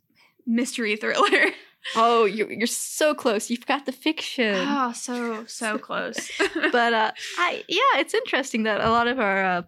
mystery 0.45 0.95
thriller. 0.95 1.49
Oh, 1.95 2.25
you're, 2.25 2.51
you're 2.51 2.65
so 2.65 3.13
close. 3.13 3.47
You 3.51 3.57
forgot 3.57 3.85
the 3.85 3.91
fiction. 3.91 4.55
oh, 4.57 4.91
so 4.91 5.45
so 5.45 5.77
close. 5.87 6.31
but 6.71 6.93
uh, 6.93 7.11
I 7.37 7.63
yeah, 7.67 7.99
it's 7.99 8.15
interesting 8.15 8.63
that 8.63 8.81
a 8.81 8.89
lot 8.89 9.07
of 9.07 9.19
our 9.19 9.45
uh, 9.45 9.61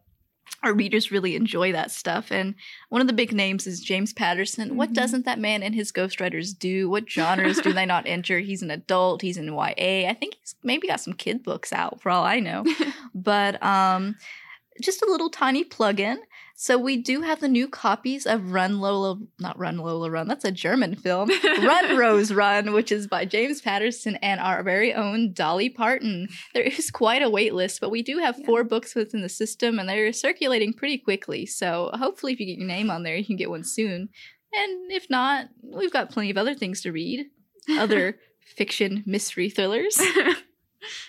our 0.64 0.74
readers 0.74 1.12
really 1.12 1.36
enjoy 1.36 1.74
that 1.74 1.92
stuff. 1.92 2.32
And 2.32 2.56
one 2.90 3.02
of 3.02 3.08
the 3.08 3.14
big 3.14 3.34
names 3.34 3.68
is 3.68 3.82
James 3.82 4.14
Patterson. 4.14 4.78
What 4.78 4.90
Mhm. 4.90 4.94
doesn't 4.96 5.26
that 5.26 5.38
man 5.38 5.62
and 5.62 5.76
his 5.76 5.92
ghostwriters 5.92 6.58
do? 6.58 6.90
What 6.90 7.08
genres 7.08 7.60
do 7.62 7.72
they 7.72 7.86
not 7.86 8.08
enter? 8.08 8.40
He's 8.40 8.64
an 8.64 8.72
adult. 8.72 9.22
He's 9.22 9.38
in 9.38 9.54
YA. 9.54 10.10
I 10.10 10.18
think 10.20 10.38
he's 10.40 10.56
maybe 10.64 10.88
got 10.88 11.00
some 11.02 11.14
kid 11.14 11.44
books 11.44 11.72
out 11.72 12.02
for 12.02 12.10
all 12.10 12.24
I 12.24 12.40
know. 12.40 12.66
but 13.14 13.62
um, 13.64 14.16
just 14.82 15.02
a 15.02 15.10
little 15.10 15.30
tiny 15.30 15.64
plug-in. 15.64 16.20
So 16.60 16.76
we 16.78 16.98
do 16.98 17.22
have 17.22 17.40
the 17.40 17.48
new 17.48 17.68
copies 17.68 18.26
of 18.26 18.52
Run 18.52 18.80
Lola, 18.80 19.20
not 19.40 19.60
Run 19.60 19.78
Lola 19.78 20.10
Run. 20.10 20.28
That's 20.28 20.44
a 20.44 20.52
German 20.52 20.96
film. 20.96 21.30
Run 21.62 21.96
Rose 22.00 22.34
Run, 22.34 22.74
which 22.74 22.92
is 22.92 23.06
by 23.06 23.26
James 23.26 23.62
Patterson 23.62 24.16
and 24.24 24.40
our 24.40 24.64
very 24.64 24.92
own 24.92 25.34
Dolly 25.34 25.70
Parton. 25.70 26.28
There 26.56 26.64
is 26.64 26.90
quite 26.90 27.22
a 27.22 27.30
wait 27.30 27.54
list, 27.54 27.80
but 27.80 27.92
we 27.92 28.02
do 28.02 28.18
have 28.18 28.40
Yeah. 28.40 28.46
four 28.48 28.64
books 28.64 28.96
within 28.96 29.22
the 29.22 29.30
system 29.30 29.78
and 29.78 29.88
they're 29.88 30.12
circulating 30.14 30.74
pretty 30.74 30.98
quickly. 30.98 31.46
So 31.46 31.92
hopefully, 31.94 32.34
if 32.34 32.40
you 32.40 32.48
get 32.48 32.58
your 32.58 32.68
name 32.68 32.90
on 32.90 33.04
there, 33.04 33.16
you 33.16 33.26
can 33.26 33.36
get 33.36 33.52
one 33.52 33.64
soon. 33.64 34.10
And 34.54 34.92
if 34.92 35.08
not, 35.12 35.50
we've 35.62 35.94
got 35.94 36.10
plenty 36.10 36.32
of 36.32 36.38
other 36.38 36.56
things 36.56 36.82
to 36.82 36.92
read, 36.92 37.28
other 37.70 38.18
fiction 38.56 39.04
mystery 39.06 39.52
thrillers. 39.52 40.02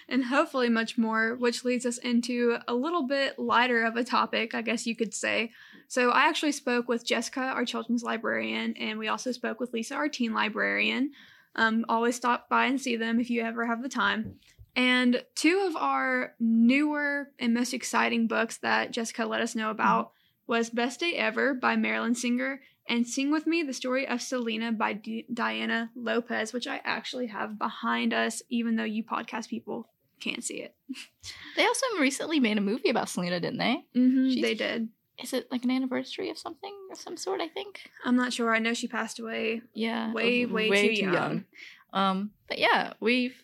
and 0.09 0.25
hopefully 0.25 0.69
much 0.69 0.99
more, 0.99 1.35
which 1.37 1.65
leads 1.65 1.87
us 1.87 1.99
into 1.99 2.59
a 2.67 2.75
little 2.75 3.07
bit 3.07 3.39
lighter 3.39 3.85
of 3.85 3.97
a 3.97 4.05
topic, 4.05 4.55
I 4.55 4.63
guess 4.63 4.87
you 4.87 4.97
could 4.97 5.15
say. 5.15 5.53
So, 5.89 6.11
I 6.11 6.29
actually 6.29 6.53
spoke 6.53 6.89
with 6.89 7.07
Jessica, 7.07 7.41
our 7.41 7.65
children's 7.65 8.03
librarian, 8.03 8.75
and 8.77 8.99
we 8.99 9.09
also 9.09 9.33
spoke 9.33 9.61
with 9.61 9.73
Lisa, 9.73 9.95
our 9.95 10.09
teen 10.09 10.33
librarian. 10.33 11.13
Um, 11.55 11.85
always 11.89 12.17
stop 12.17 12.49
by 12.49 12.67
and 12.67 12.81
see 12.81 12.97
them 12.97 13.21
if 13.21 13.31
you 13.31 13.43
ever 13.43 13.67
have 13.67 13.83
the 13.83 13.89
time. 13.89 14.37
And 14.77 15.25
two 15.35 15.67
of 15.69 15.77
our 15.77 16.35
newer 16.39 17.31
and 17.41 17.53
most 17.53 17.75
exciting 17.75 18.29
books 18.29 18.59
that 18.59 18.93
Jessica 18.93 19.27
let 19.27 19.41
us 19.41 19.57
know 19.57 19.71
about 19.71 20.13
was 20.47 20.71
Best 20.71 21.01
Day 21.01 21.15
Ever 21.15 21.55
by 21.55 21.75
Marilyn 21.75 22.15
Singer 22.15 22.61
and 22.89 23.07
Sing 23.07 23.31
With 23.31 23.47
Me, 23.47 23.63
the 23.63 23.73
story 23.73 24.07
of 24.09 24.23
Selena 24.23 24.73
by 24.73 24.95
D- 24.95 25.27
Diana 25.33 25.91
Lopez, 25.95 26.53
which 26.53 26.67
I 26.67 26.81
actually 26.85 27.27
have 27.27 27.59
behind 27.59 28.13
us, 28.13 28.43
even 28.49 28.77
though 28.77 28.85
you 28.85 29.05
podcast 29.05 29.49
people 29.49 29.89
can't 30.21 30.43
see 30.43 30.63
it. 30.63 30.75
they 31.57 31.65
also 31.65 31.87
recently 32.01 32.41
made 32.41 32.59
a 32.59 32.63
movie 32.63 32.91
about 32.91 33.09
Selena, 33.09 33.41
didn't 33.41 33.59
they? 33.59 33.85
Mm-hmm, 33.97 34.41
they 34.41 34.55
did. 34.55 34.89
Is 35.23 35.33
it 35.33 35.51
like 35.51 35.65
an 35.65 35.71
anniversary 35.71 36.31
of 36.31 36.39
something 36.39 36.75
of 36.93 36.99
some 36.99 37.17
sort? 37.17 37.41
I 37.41 37.49
think. 37.49 37.91
I'm 38.05 38.17
not 38.17 38.33
sure. 38.33 38.55
I 38.55 38.61
know 38.61 38.75
she 38.75 38.89
passed 38.89 39.19
away. 39.19 39.63
Yeah, 39.75 40.13
way 40.13 40.47
way, 40.47 40.71
way 40.71 40.89
too, 40.89 40.95
too 40.95 41.03
young. 41.03 41.15
young. 41.15 41.45
Um, 41.93 42.31
but 42.47 42.59
yeah, 42.59 42.93
we've 43.01 43.43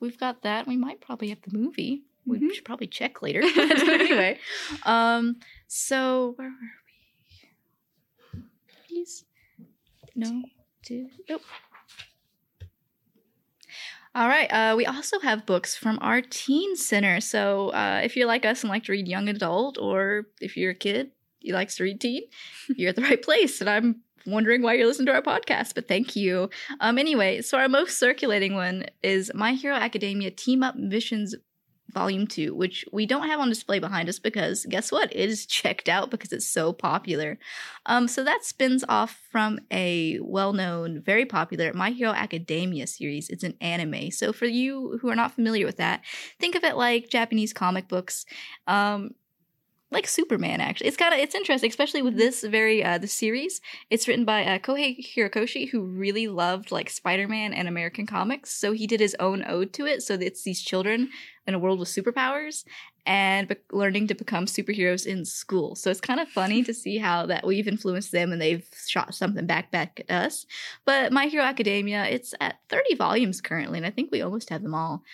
we've 0.00 0.18
got 0.18 0.42
that. 0.42 0.66
We 0.66 0.76
might 0.76 1.00
probably 1.00 1.28
have 1.30 1.42
the 1.42 1.56
movie. 1.56 2.02
We 2.26 2.38
mm-hmm. 2.38 2.50
should 2.54 2.64
probably 2.64 2.86
check 2.86 3.22
later. 3.22 3.42
anyway, 3.58 4.38
um, 4.84 5.36
so 5.66 6.34
where 6.36 6.48
were 6.48 6.54
we? 6.60 6.85
Please, 8.96 9.24
no, 10.14 10.42
two, 10.82 11.08
nope. 11.28 11.42
All 14.14 14.26
right. 14.26 14.50
Uh, 14.50 14.74
we 14.74 14.86
also 14.86 15.20
have 15.20 15.44
books 15.44 15.76
from 15.76 15.98
our 16.00 16.22
teen 16.22 16.74
center. 16.76 17.20
So 17.20 17.68
uh, 17.68 18.00
if 18.02 18.16
you're 18.16 18.26
like 18.26 18.46
us 18.46 18.62
and 18.62 18.70
like 18.70 18.84
to 18.84 18.92
read 18.92 19.06
young 19.06 19.28
adult, 19.28 19.76
or 19.76 20.28
if 20.40 20.56
you're 20.56 20.70
a 20.70 20.74
kid 20.74 21.10
you 21.42 21.52
likes 21.52 21.76
to 21.76 21.84
read 21.84 22.00
teen, 22.00 22.22
you're 22.76 22.88
at 22.88 22.96
the 22.96 23.02
right 23.02 23.20
place. 23.22 23.60
And 23.60 23.68
I'm 23.68 24.00
wondering 24.24 24.62
why 24.62 24.72
you're 24.72 24.86
listening 24.86 25.06
to 25.06 25.12
our 25.12 25.20
podcast, 25.20 25.74
but 25.74 25.88
thank 25.88 26.16
you. 26.16 26.48
Um, 26.80 26.96
anyway, 26.96 27.42
so 27.42 27.58
our 27.58 27.68
most 27.68 27.98
circulating 27.98 28.54
one 28.54 28.86
is 29.02 29.30
My 29.34 29.52
Hero 29.52 29.76
Academia 29.76 30.30
Team 30.30 30.62
Up 30.62 30.76
Missions 30.76 31.34
Volume 31.92 32.26
2, 32.26 32.54
which 32.54 32.84
we 32.92 33.06
don't 33.06 33.28
have 33.28 33.40
on 33.40 33.48
display 33.48 33.78
behind 33.78 34.08
us 34.08 34.18
because 34.18 34.66
guess 34.68 34.92
what? 34.92 35.10
It 35.14 35.28
is 35.30 35.46
checked 35.46 35.88
out 35.88 36.10
because 36.10 36.32
it's 36.32 36.46
so 36.46 36.72
popular. 36.72 37.38
Um, 37.86 38.08
so 38.08 38.24
that 38.24 38.44
spins 38.44 38.84
off 38.88 39.20
from 39.30 39.60
a 39.70 40.18
well 40.20 40.52
known, 40.52 41.00
very 41.00 41.24
popular 41.24 41.72
My 41.72 41.90
Hero 41.90 42.12
Academia 42.12 42.86
series. 42.86 43.28
It's 43.28 43.44
an 43.44 43.54
anime. 43.60 44.10
So 44.10 44.32
for 44.32 44.46
you 44.46 44.98
who 45.00 45.08
are 45.08 45.16
not 45.16 45.32
familiar 45.32 45.66
with 45.66 45.76
that, 45.76 46.02
think 46.38 46.54
of 46.54 46.64
it 46.64 46.76
like 46.76 47.08
Japanese 47.08 47.52
comic 47.52 47.88
books. 47.88 48.26
Um, 48.66 49.12
like 49.90 50.06
Superman. 50.06 50.60
Actually, 50.60 50.88
it's 50.88 50.96
kind 50.96 51.14
of 51.14 51.20
it's 51.20 51.34
interesting, 51.34 51.70
especially 51.70 52.02
with 52.02 52.16
this 52.16 52.42
very 52.42 52.82
uh, 52.84 52.98
the 52.98 53.06
series. 53.06 53.60
It's 53.90 54.08
written 54.08 54.24
by 54.24 54.44
uh, 54.44 54.58
Kohei 54.58 54.98
Horikoshi, 55.14 55.70
who 55.70 55.82
really 55.82 56.28
loved 56.28 56.70
like 56.70 56.90
Spider 56.90 57.28
Man 57.28 57.52
and 57.52 57.68
American 57.68 58.06
comics, 58.06 58.52
so 58.52 58.72
he 58.72 58.86
did 58.86 59.00
his 59.00 59.16
own 59.20 59.44
ode 59.46 59.72
to 59.74 59.86
it. 59.86 60.02
So 60.02 60.14
it's 60.14 60.42
these 60.42 60.60
children 60.60 61.10
in 61.46 61.54
a 61.54 61.58
world 61.58 61.78
with 61.78 61.88
superpowers 61.88 62.64
and 63.06 63.46
be- 63.48 63.56
learning 63.72 64.08
to 64.08 64.14
become 64.14 64.46
superheroes 64.46 65.06
in 65.06 65.24
school. 65.24 65.76
So 65.76 65.90
it's 65.90 66.00
kind 66.00 66.18
of 66.18 66.28
funny 66.28 66.64
to 66.64 66.74
see 66.74 66.98
how 66.98 67.26
that 67.26 67.46
we've 67.46 67.68
influenced 67.68 68.10
them 68.10 68.32
and 68.32 68.42
they've 68.42 68.68
shot 68.86 69.14
something 69.14 69.46
back 69.46 69.70
back 69.70 70.00
at 70.08 70.24
us. 70.24 70.44
But 70.84 71.12
My 71.12 71.26
Hero 71.26 71.44
Academia, 71.44 72.04
it's 72.06 72.34
at 72.40 72.58
30 72.68 72.96
volumes 72.96 73.40
currently, 73.40 73.78
and 73.78 73.86
I 73.86 73.90
think 73.90 74.10
we 74.10 74.22
almost 74.22 74.50
have 74.50 74.62
them 74.62 74.74
all. 74.74 75.04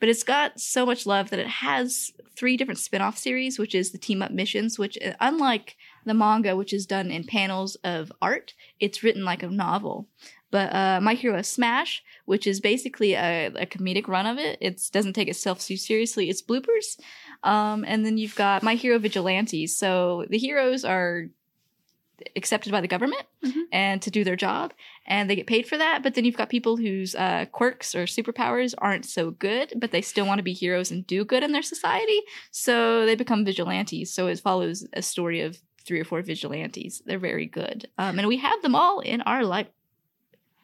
But 0.00 0.08
it's 0.08 0.24
got 0.24 0.58
so 0.58 0.86
much 0.86 1.06
love 1.06 1.30
that 1.30 1.38
it 1.38 1.48
has 1.48 2.10
three 2.34 2.56
different 2.56 2.80
spin-off 2.80 3.18
series, 3.18 3.58
which 3.58 3.74
is 3.74 3.92
the 3.92 3.98
Team 3.98 4.22
Up 4.22 4.30
Missions, 4.30 4.78
which 4.78 4.96
uh, 5.04 5.12
unlike 5.20 5.76
the 6.04 6.14
manga, 6.14 6.56
which 6.56 6.72
is 6.72 6.86
done 6.86 7.10
in 7.10 7.24
panels 7.24 7.76
of 7.84 8.10
art, 8.20 8.54
it's 8.80 9.02
written 9.02 9.24
like 9.24 9.42
a 9.42 9.48
novel. 9.48 10.08
But 10.52 10.72
uh, 10.72 11.00
My 11.02 11.14
Hero 11.14 11.42
Smash, 11.42 12.04
which 12.26 12.46
is 12.46 12.60
basically 12.60 13.14
a, 13.14 13.46
a 13.46 13.66
comedic 13.66 14.06
run 14.06 14.26
of 14.26 14.38
it, 14.38 14.58
it 14.60 14.88
doesn't 14.92 15.14
take 15.14 15.28
itself 15.28 15.60
too 15.60 15.76
seriously. 15.76 16.30
It's 16.30 16.42
bloopers. 16.42 17.00
Um, 17.42 17.84
and 17.88 18.06
then 18.06 18.18
you've 18.18 18.36
got 18.36 18.62
My 18.62 18.76
Hero 18.76 18.98
Vigilantes. 18.98 19.76
So 19.76 20.26
the 20.28 20.38
heroes 20.38 20.84
are 20.84 21.24
accepted 22.36 22.70
by 22.70 22.80
the 22.80 22.86
government 22.86 23.24
mm-hmm. 23.44 23.60
and 23.72 24.00
to 24.02 24.10
do 24.10 24.22
their 24.22 24.36
job 24.36 24.72
and 25.06 25.28
they 25.28 25.34
get 25.34 25.46
paid 25.46 25.66
for 25.66 25.76
that 25.76 26.02
but 26.02 26.14
then 26.14 26.24
you've 26.24 26.36
got 26.36 26.48
people 26.48 26.76
whose 26.76 27.16
uh, 27.16 27.46
quirks 27.50 27.96
or 27.96 28.04
superpowers 28.04 28.74
aren't 28.78 29.04
so 29.04 29.32
good 29.32 29.72
but 29.76 29.90
they 29.90 30.00
still 30.00 30.26
want 30.26 30.38
to 30.38 30.44
be 30.44 30.52
heroes 30.52 30.92
and 30.92 31.06
do 31.06 31.24
good 31.24 31.42
in 31.42 31.50
their 31.50 31.62
society 31.62 32.20
so 32.52 33.04
they 33.06 33.16
become 33.16 33.44
vigilantes 33.44 34.12
so 34.12 34.28
it 34.28 34.38
follows 34.38 34.86
a 34.92 35.02
story 35.02 35.40
of 35.40 35.60
three 35.84 35.98
or 35.98 36.04
four 36.04 36.22
vigilantes 36.22 37.02
they're 37.06 37.18
very 37.18 37.46
good 37.46 37.88
um, 37.98 38.18
and 38.18 38.28
we 38.28 38.36
have 38.36 38.62
them 38.62 38.76
all 38.76 39.00
in 39.00 39.20
our 39.22 39.44
life 39.44 39.66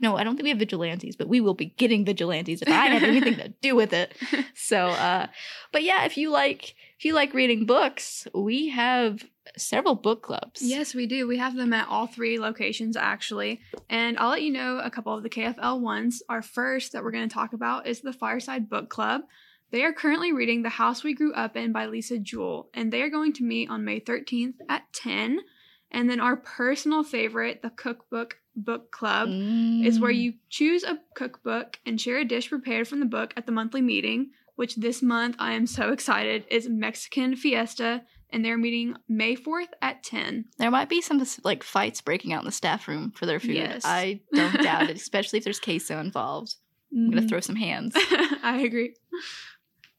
no, 0.01 0.17
I 0.17 0.25
don't 0.25 0.37
think 0.37 0.45
we 0.45 0.51
have 0.51 0.59
vigilantes, 0.59 1.17
but 1.17 1.29
we 1.29 1.41
will 1.41 1.55
be 1.55 1.67
getting 1.67 2.05
vigilantes 2.05 2.63
if 2.63 2.69
I 2.69 2.87
have 2.87 3.03
anything 3.03 3.37
to 3.37 3.49
do 3.61 3.75
with 3.75 3.93
it. 3.93 4.15
So, 4.55 4.89
uh, 4.89 5.29
but 5.73 5.83
yeah, 5.83 6.05
if 6.05 6.17
you 6.17 6.31
like, 6.31 6.75
if 6.99 7.05
you 7.05 7.15
like 7.15 7.33
reading 7.33 7.65
books, 7.65 8.27
we 8.35 8.69
have 8.69 9.25
several 9.57 9.95
book 9.95 10.23
clubs. 10.23 10.61
Yes, 10.61 10.95
we 10.95 11.07
do. 11.07 11.27
We 11.27 11.39
have 11.39 11.57
them 11.57 11.73
at 11.73 11.89
all 11.89 12.07
three 12.07 12.39
locations 12.39 12.97
actually. 12.97 13.61
And 13.89 14.19
I'll 14.19 14.31
let 14.31 14.43
you 14.43 14.53
know 14.53 14.79
a 14.79 14.91
couple 14.91 15.15
of 15.15 15.23
the 15.23 15.31
KFL 15.31 15.81
ones. 15.81 16.23
Our 16.29 16.43
first 16.43 16.93
that 16.93 17.03
we're 17.03 17.13
going 17.13 17.29
to 17.29 17.33
talk 17.33 17.53
about 17.53 17.87
is 17.87 18.01
the 18.01 18.13
Fireside 18.13 18.69
Book 18.69 18.91
Club. 18.91 19.23
They 19.71 19.85
are 19.85 19.93
currently 19.93 20.33
reading 20.33 20.63
The 20.63 20.71
House 20.71 21.05
We 21.05 21.15
Grew 21.15 21.33
Up 21.35 21.57
In 21.57 21.73
by 21.73 21.87
Lisa 21.87 22.19
Jewell, 22.19 22.71
and 22.73 22.91
they 22.91 23.03
are 23.03 23.11
going 23.11 23.35
to 23.35 23.45
meet 23.45 23.69
on 23.69 23.85
May 23.85 24.01
13th 24.01 24.55
at 24.69 24.91
10. 24.95 25.41
And 25.91 26.09
then 26.09 26.21
our 26.21 26.37
personal 26.37 27.05
favorite, 27.05 27.61
the 27.63 27.71
Cookbook 27.71 28.39
Book 28.65 28.91
Club, 28.91 29.29
mm. 29.29 29.85
is 29.85 30.01
where 30.01 30.13
mm. 30.13 30.19
you 30.19 30.35
choose 30.49 30.85
a 30.85 30.99
cookbook 31.15 31.79
and 31.87 32.01
share 32.01 32.19
a 32.19 32.25
dish 32.25 32.49
prepared 32.49 32.89
from 32.89 33.01
the 33.01 33.07
book 33.07 33.33
at 33.37 33.47
the 33.47 33.53
monthly 33.53 33.81
meeting, 33.81 34.31
which 34.57 34.77
this 34.77 35.03
month 35.03 35.37
I 35.39 35.53
am 35.53 35.67
so 35.67 35.93
excited 35.93 36.45
is 36.51 36.69
Mexican 36.69 37.37
Fiesta, 37.37 38.03
and 38.31 38.45
they're 38.45 38.59
meeting 38.59 38.97
May 39.09 39.37
4th 39.37 39.69
at 39.81 40.03
10. 40.03 40.47
There 40.59 40.71
might 40.71 40.89
be 40.89 41.01
some 41.01 41.23
like 41.45 41.63
fights 41.63 42.01
breaking 42.01 42.33
out 42.33 42.43
in 42.43 42.47
the 42.47 42.53
staff 42.53 42.89
room 42.89 43.13
for 43.13 43.27
their 43.27 43.41
food. 43.41 43.57
Yes. 43.57 43.83
I 43.85 44.21
don't 44.33 44.63
doubt 44.63 44.91
it, 44.91 44.97
especially 44.97 45.39
if 45.39 45.45
there's 45.45 45.61
queso 45.61 45.99
involved. 45.99 46.57
I'm 46.93 46.99
mm-hmm. 46.99 47.11
going 47.11 47.23
to 47.23 47.29
throw 47.29 47.41
some 47.41 47.57
hands. 47.57 47.95
I 48.43 48.63
agree. 48.65 48.95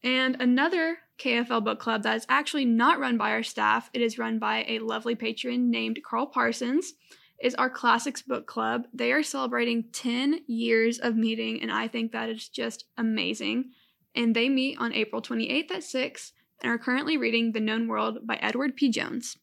And 0.04 0.42
another 0.42 0.98
KFL 1.20 1.64
book 1.64 1.80
club 1.80 2.04
that 2.04 2.18
is 2.18 2.26
actually 2.30 2.66
not 2.66 3.00
run 3.00 3.18
by 3.18 3.32
our 3.32 3.44
staff, 3.44 3.90
it 3.94 4.02
is 4.02 4.18
run 4.18 4.40
by 4.40 4.66
a 4.68 4.80
lovely 4.80 5.16
patron 5.16 5.70
named 5.70 6.00
Carl 6.04 6.28
Parsons, 6.28 6.94
is 7.42 7.56
our 7.56 7.70
Classics 7.70 8.22
Book 8.22 8.48
Club. 8.48 8.84
They 8.94 9.12
are 9.12 9.24
celebrating 9.24 9.86
10 9.92 10.42
years 10.48 11.00
of 11.00 11.16
meeting, 11.16 11.62
and 11.62 11.72
I 11.72 11.88
think 11.88 12.12
that 12.12 12.30
is 12.30 12.50
just 12.50 12.86
amazing. 12.98 13.72
And 14.16 14.36
they 14.36 14.50
meet 14.50 14.78
on 14.80 14.94
April 14.94 15.22
28th 15.22 15.72
at 15.72 15.84
6 15.84 16.34
and 16.62 16.72
are 16.72 16.78
currently 16.78 17.18
reading 17.18 17.52
The 17.52 17.60
Known 17.60 17.88
World 17.88 18.20
by 18.26 18.36
Edward 18.36 18.76
P. 18.76 18.90
Jones. 18.90 19.38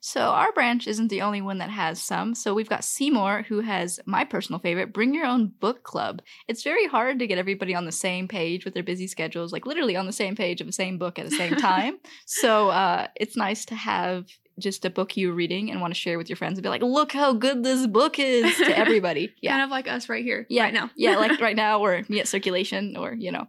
So 0.00 0.20
our 0.20 0.52
branch 0.52 0.86
isn't 0.86 1.08
the 1.08 1.22
only 1.22 1.40
one 1.40 1.58
that 1.58 1.70
has 1.70 2.02
some. 2.02 2.34
So 2.34 2.54
we've 2.54 2.68
got 2.68 2.84
Seymour, 2.84 3.46
who 3.48 3.60
has 3.60 4.00
my 4.06 4.24
personal 4.24 4.58
favorite, 4.58 4.92
Bring 4.92 5.14
Your 5.14 5.26
Own 5.26 5.52
Book 5.60 5.82
Club. 5.82 6.22
It's 6.48 6.62
very 6.62 6.86
hard 6.86 7.18
to 7.18 7.26
get 7.26 7.38
everybody 7.38 7.74
on 7.74 7.84
the 7.84 7.92
same 7.92 8.28
page 8.28 8.64
with 8.64 8.74
their 8.74 8.82
busy 8.82 9.06
schedules, 9.06 9.52
like 9.52 9.66
literally 9.66 9.96
on 9.96 10.06
the 10.06 10.12
same 10.12 10.36
page 10.36 10.60
of 10.60 10.66
the 10.66 10.72
same 10.72 10.98
book 10.98 11.18
at 11.18 11.28
the 11.28 11.36
same 11.36 11.56
time. 11.56 11.98
so 12.26 12.68
uh, 12.68 13.06
it's 13.16 13.36
nice 13.36 13.64
to 13.66 13.74
have 13.74 14.26
just 14.58 14.84
a 14.84 14.90
book 14.90 15.16
you're 15.16 15.32
reading 15.32 15.70
and 15.70 15.80
want 15.80 15.94
to 15.94 15.98
share 15.98 16.18
with 16.18 16.28
your 16.28 16.36
friends 16.36 16.58
and 16.58 16.62
be 16.62 16.68
like, 16.68 16.82
look 16.82 17.12
how 17.12 17.32
good 17.32 17.62
this 17.62 17.86
book 17.86 18.18
is 18.18 18.56
to 18.58 18.76
everybody. 18.78 19.32
Yeah. 19.40 19.52
kind 19.52 19.64
of 19.64 19.70
like 19.70 19.88
us 19.88 20.08
right 20.08 20.24
here, 20.24 20.46
yeah, 20.48 20.64
right 20.64 20.74
now. 20.74 20.90
yeah, 20.96 21.16
like 21.16 21.40
right 21.40 21.56
now, 21.56 21.80
or 21.80 22.04
me 22.08 22.20
at 22.20 22.28
circulation, 22.28 22.96
or, 22.96 23.14
you 23.14 23.32
know. 23.32 23.48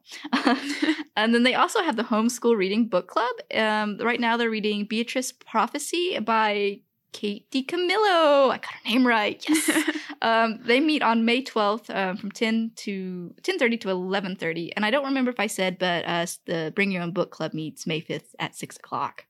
and 1.15 1.34
then 1.34 1.43
they 1.43 1.55
also 1.55 1.81
have 1.81 1.96
the 1.96 2.03
homeschool 2.03 2.55
reading 2.55 2.88
book 2.88 3.08
club. 3.08 3.36
Um, 3.53 3.98
right 3.98 4.20
now, 4.20 4.38
they're 4.38 4.50
reading 4.50 4.88
Beatryce 4.88 5.34
Prophecy 5.39 6.20
by 6.20 6.81
Kate 7.12 7.50
DiCamillo. 7.51 8.51
I 8.51 8.58
got 8.58 8.65
her 8.65 8.89
name 8.89 9.05
right. 9.05 9.43
Yes. 9.48 9.89
Um, 10.22 10.60
they 10.63 10.80
meet 10.80 11.01
on 11.01 11.25
May 11.25 11.44
12th 11.44 11.94
um, 11.96 12.18
from 12.18 12.32
10 12.32 12.72
to 12.78 13.34
10.30 13.42 13.82
to 13.82 13.88
11.30. 13.88 14.72
And 14.75 14.86
I 14.86 14.92
don't 14.92 15.06
remember 15.06 15.32
if 15.32 15.40
I 15.40 15.48
said, 15.48 15.80
but 15.80 16.06
uh, 16.06 16.25
the 16.46 16.72
Bring 16.75 16.92
Your 16.92 17.01
Own 17.01 17.12
Book 17.12 17.32
Club 17.32 17.54
meets 17.54 17.88
May 17.88 18.01
5th 18.01 18.36
at 18.40 18.56
6 18.56 18.78
o'clock. 18.78 19.25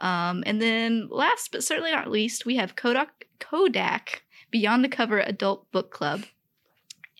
Um, 0.00 0.44
and 0.46 0.62
then 0.62 1.08
last 1.10 1.50
but 1.50 1.64
certainly 1.64 1.90
not 1.90 2.10
least, 2.10 2.46
we 2.46 2.56
have 2.56 2.76
Kodak, 2.76 3.26
Kodak 3.40 4.22
Beyond 4.50 4.84
the 4.84 4.88
Cover 4.88 5.20
Adult 5.20 5.70
Book 5.72 5.90
Club. 5.90 6.24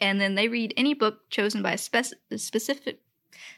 And 0.01 0.21
then 0.21 0.37
they 0.37 0.47
read 0.47 0.73
any 0.77 0.95
book 0.95 1.29
chosen 1.29 1.61
by 1.61 1.73
a 1.73 1.79
spec- 1.79 2.13
specific, 2.37 3.01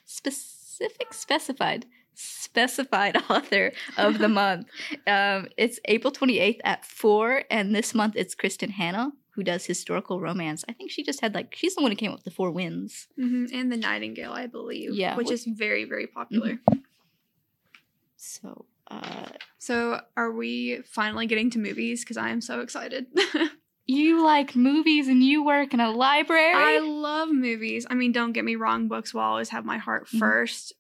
specific, 0.05 1.13
specified 1.13 1.87
specified 2.15 3.17
author 3.31 3.73
of 3.97 4.19
the 4.19 4.29
month. 4.41 4.67
Um, 5.07 5.49
it's 5.57 5.81
April 5.87 6.13
28th 6.13 6.61
at 6.65 6.85
4, 6.85 7.45
and 7.51 7.75
this 7.75 7.95
month 7.95 8.15
it's 8.17 8.35
Kristin 8.35 8.71
Hannah. 8.71 9.13
Who 9.35 9.43
does 9.43 9.65
historical 9.67 10.21
romance. 10.21 10.65
I 10.69 10.73
think 10.73 10.91
she 10.91 11.03
just 11.03 11.21
had 11.21 11.35
like 11.35 11.55
she's 11.55 11.75
the 11.75 11.83
one 11.83 11.91
who 11.93 11.97
came 11.97 12.11
up 12.11 12.19
with 12.19 12.25
the 12.25 12.31
Four 12.31 12.51
Winds. 12.51 13.09
hmm 13.17 13.47
And 13.53 13.71
the 13.71 13.77
Nightingale, 13.77 14.33
I 14.33 14.47
believe. 14.47 14.95
Yeah, 14.95 15.17
Which 15.17 15.29
wh- 15.29 15.33
is 15.33 15.45
very, 15.45 15.85
very 15.85 16.07
popular. 16.07 16.59
So 18.17 18.67
uh, 18.91 19.27
So, 19.59 20.01
are 20.17 20.33
we 20.33 20.83
finally 20.83 21.27
getting 21.27 21.51
to 21.51 21.59
movies? 21.59 22.03
Because 22.05 22.17
I 22.17 22.31
am 22.31 22.41
so 22.41 22.61
excited. 22.61 23.07
you 23.87 24.23
like 24.25 24.57
movies 24.57 25.07
and 25.09 25.23
you 25.23 25.45
work 25.45 25.73
in 25.75 25.81
a 25.81 25.91
library. 25.91 26.55
I 26.57 26.79
love 26.81 27.29
movies. 27.31 27.87
I 27.89 27.95
mean, 27.95 28.13
don't 28.13 28.33
get 28.33 28.45
me 28.45 28.57
wrong, 28.57 28.89
books 28.89 29.15
will 29.15 29.21
always 29.23 29.51
have 29.51 29.65
my 29.65 29.79
heart 29.79 30.07
Mhm. 30.09 30.19
first. 30.19 30.73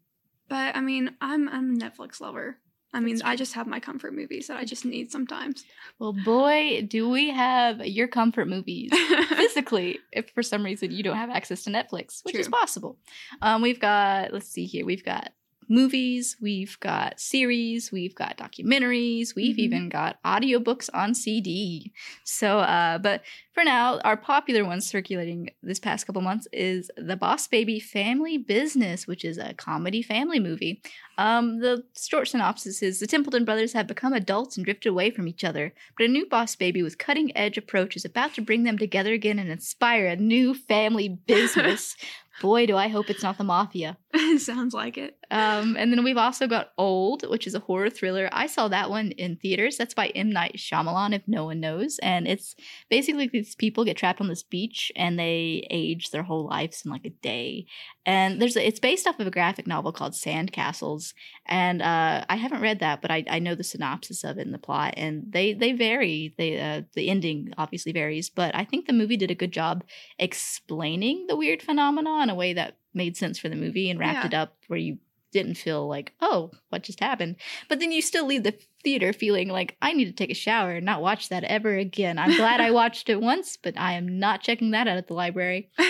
But 0.49 0.75
I 0.77 0.81
mean, 0.81 1.15
I'm 1.21 1.49
I'm 1.49 1.75
a 1.75 1.79
Netflix 1.79 2.21
lover. 2.21 2.59
I 2.93 3.01
mean, 3.01 3.21
I 3.25 3.37
just 3.37 3.53
have 3.55 3.67
my 3.67 3.79
comfort 3.79 4.15
movies 4.15 4.49
that 4.49 4.57
I 4.57 4.65
just 4.65 4.85
need 4.85 5.13
sometimes. 5.13 5.65
well, 5.99 6.13
boy, 6.13 6.87
do 6.89 7.09
we 7.09 7.31
have 7.31 7.87
your 7.87 8.09
comfort 8.09 8.49
movies. 8.49 8.91
physically 9.51 9.99
if 10.13 10.31
for 10.31 10.43
some 10.43 10.65
reason 10.65 10.91
you 10.91 11.03
don't 11.03 11.17
have 11.17 11.31
access 11.31 11.65
to 11.65 11.71
Netflix, 11.71 12.25
which 12.25 12.35
is 12.35 12.49
possible. 12.49 12.99
Um, 13.43 13.63
we've 13.63 13.81
got, 13.81 14.33
let's 14.33 14.49
see 14.49 14.67
here, 14.67 14.85
we've 14.85 15.05
got 15.05 15.31
movies, 15.71 16.37
we've 16.43 16.79
got 16.81 17.19
series, 17.21 17.91
we've 17.93 18.15
got 18.15 18.37
documentaries, 18.37 19.35
we've 19.35 19.57
Mhm. 19.57 19.61
even 19.61 19.89
got 19.89 20.21
audiobooks 20.25 20.91
on 20.93 21.15
CD. 21.15 21.93
So, 22.25 22.59
uh, 22.59 22.99
but 22.99 23.23
for 23.55 23.65
now, 23.65 23.99
our 24.01 24.17
popular 24.17 24.65
ones 24.65 24.87
circulating 24.87 25.51
this 25.63 25.79
past 25.79 26.07
couple 26.07 26.23
months 26.23 26.49
is 26.53 26.91
The 26.97 27.17
Boss 27.17 27.47
Baby 27.47 27.79
Family 27.81 28.37
Business, 28.37 29.07
which 29.07 29.25
is 29.25 29.39
a 29.39 29.55
comedy 29.55 30.03
family 30.03 30.41
movie. 30.41 30.83
Um, 31.17 31.61
the 31.61 31.85
short 31.97 32.29
synopsis 32.29 32.83
is 32.83 32.99
the 32.99 33.07
Templeton 33.07 33.45
brothers 33.45 33.73
have 33.75 33.87
become 33.87 34.13
adults 34.13 34.57
and 34.57 34.65
drifted 34.65 34.89
away 34.89 35.11
from 35.11 35.29
each 35.29 35.45
other, 35.45 35.73
but 35.97 36.05
a 36.05 36.09
new 36.09 36.27
boss 36.27 36.57
baby 36.57 36.83
with 36.83 36.99
cutting 36.99 37.37
edge 37.37 37.57
approach 37.57 37.95
is 37.97 38.05
about 38.05 38.35
to 38.35 38.41
bring 38.43 38.65
them 38.65 38.77
together 38.79 39.13
again 39.13 39.39
and 39.39 39.51
inspire 39.51 40.07
a 40.07 40.17
new 40.17 40.53
family 40.55 41.09
business. 41.27 41.97
Boy, 42.41 42.67
do 42.67 42.77
I 42.77 42.89
hope 42.89 43.09
it's 43.11 43.23
not 43.23 43.39
the 43.39 43.45
mafia. 43.45 43.99
Sounds 44.39 44.75
like 44.75 44.99
it. 44.99 45.17
Um, 45.31 45.77
and 45.77 45.93
then 45.93 46.03
we've 46.03 46.17
also 46.17 46.49
got 46.49 46.73
Old, 46.77 47.29
which 47.29 47.47
is 47.47 47.55
a 47.55 47.61
horror 47.61 47.91
thriller. 47.91 48.29
I 48.33 48.49
saw 48.49 48.67
that 48.67 48.91
one 48.91 49.13
in 49.13 49.37
theaters. 49.37 49.77
That's 49.77 49.95
by 49.95 50.09
M. 50.09 50.31
Night 50.31 50.57
Shyamalan, 50.57 51.15
if 51.15 51.23
no 51.29 51.45
one 51.45 51.61
knows. 51.61 52.01
And 52.01 52.27
it's 52.27 52.57
basically 52.89 53.29
these 53.29 53.55
people 53.55 53.85
get 53.85 53.97
trapped 53.97 54.21
on 54.21 54.27
this 54.27 54.43
beach 54.43 54.91
and 54.97 55.17
they 55.17 55.67
age 55.71 56.11
their 56.11 56.25
whole 56.25 56.47
lives 56.49 56.83
in 56.85 56.91
like 56.91 57.05
a 57.05 57.11
day. 57.11 57.67
And 58.05 58.43
there's 58.43 58.57
a, 58.57 58.67
it's 58.67 58.81
based 58.81 59.07
off 59.07 59.21
of 59.21 59.29
a 59.29 59.31
graphic 59.31 59.69
novel 59.69 59.93
called 59.93 60.15
Sandcastles. 60.15 61.15
And 61.47 61.81
uh, 61.81 62.25
I 62.29 62.35
haven't 62.35 62.63
read 62.63 62.81
that, 62.81 63.03
but 63.03 63.13
I, 63.13 63.25
I 63.31 63.39
know 63.39 63.55
the 63.55 63.63
synopsis 63.63 64.25
of 64.25 64.39
it 64.39 64.47
and 64.47 64.55
the 64.55 64.59
plot. 64.59 64.95
And 64.97 65.25
they 65.29 65.53
they 65.53 65.73
vary. 65.73 66.35
They 66.37 66.59
uh, 66.59 66.83
the 66.95 67.11
ending 67.11 67.53
obviously 67.57 67.93
varies, 67.93 68.29
but 68.29 68.57
I 68.57 68.65
think 68.65 68.87
the 68.87 68.93
movie 68.93 69.17
did 69.17 69.31
a 69.31 69.37
good 69.37 69.53
job 69.53 69.85
explaining 70.19 71.27
the 71.29 71.37
weird 71.37 71.63
phenomena 71.63 72.23
in 72.25 72.31
a 72.31 72.35
way 72.35 72.53
that 72.55 72.77
made 72.95 73.17
sense 73.17 73.39
for 73.39 73.49
the 73.49 73.57
movie 73.57 73.91
and 73.91 73.99
wrapped 74.01 74.25
Yeah. 74.25 74.27
it 74.27 74.35
up 74.43 74.57
where 74.69 74.79
you 74.79 74.99
didn't 75.33 75.55
feel 75.55 75.87
like, 75.87 76.13
oh, 76.21 76.51
what 76.71 76.83
just 76.83 76.99
happened? 76.99 77.37
But 77.69 77.79
then 77.79 77.93
you 77.93 78.03
still 78.03 78.27
leave 78.27 78.43
the 78.43 78.59
theater 78.83 79.13
feeling 79.13 79.49
like, 79.49 79.77
I 79.81 79.93
need 79.93 80.07
to 80.07 80.13
take 80.13 80.31
a 80.31 80.35
shower 80.35 80.73
and 80.73 80.85
not 80.85 81.03
watch 81.03 81.29
that 81.29 81.45
ever 81.45 81.77
again. 81.77 82.19
I'm 82.19 82.35
glad 82.37 82.61
I 82.61 82.71
watched 82.73 83.09
it 83.09 83.21
once, 83.21 83.57
but 83.57 83.79
I 83.79 83.93
am 83.93 84.19
not 84.19 84.43
checking 84.43 84.73
that 84.73 84.89
out 84.89 84.97
at 84.97 85.07
the 85.07 85.15
library. 85.15 85.71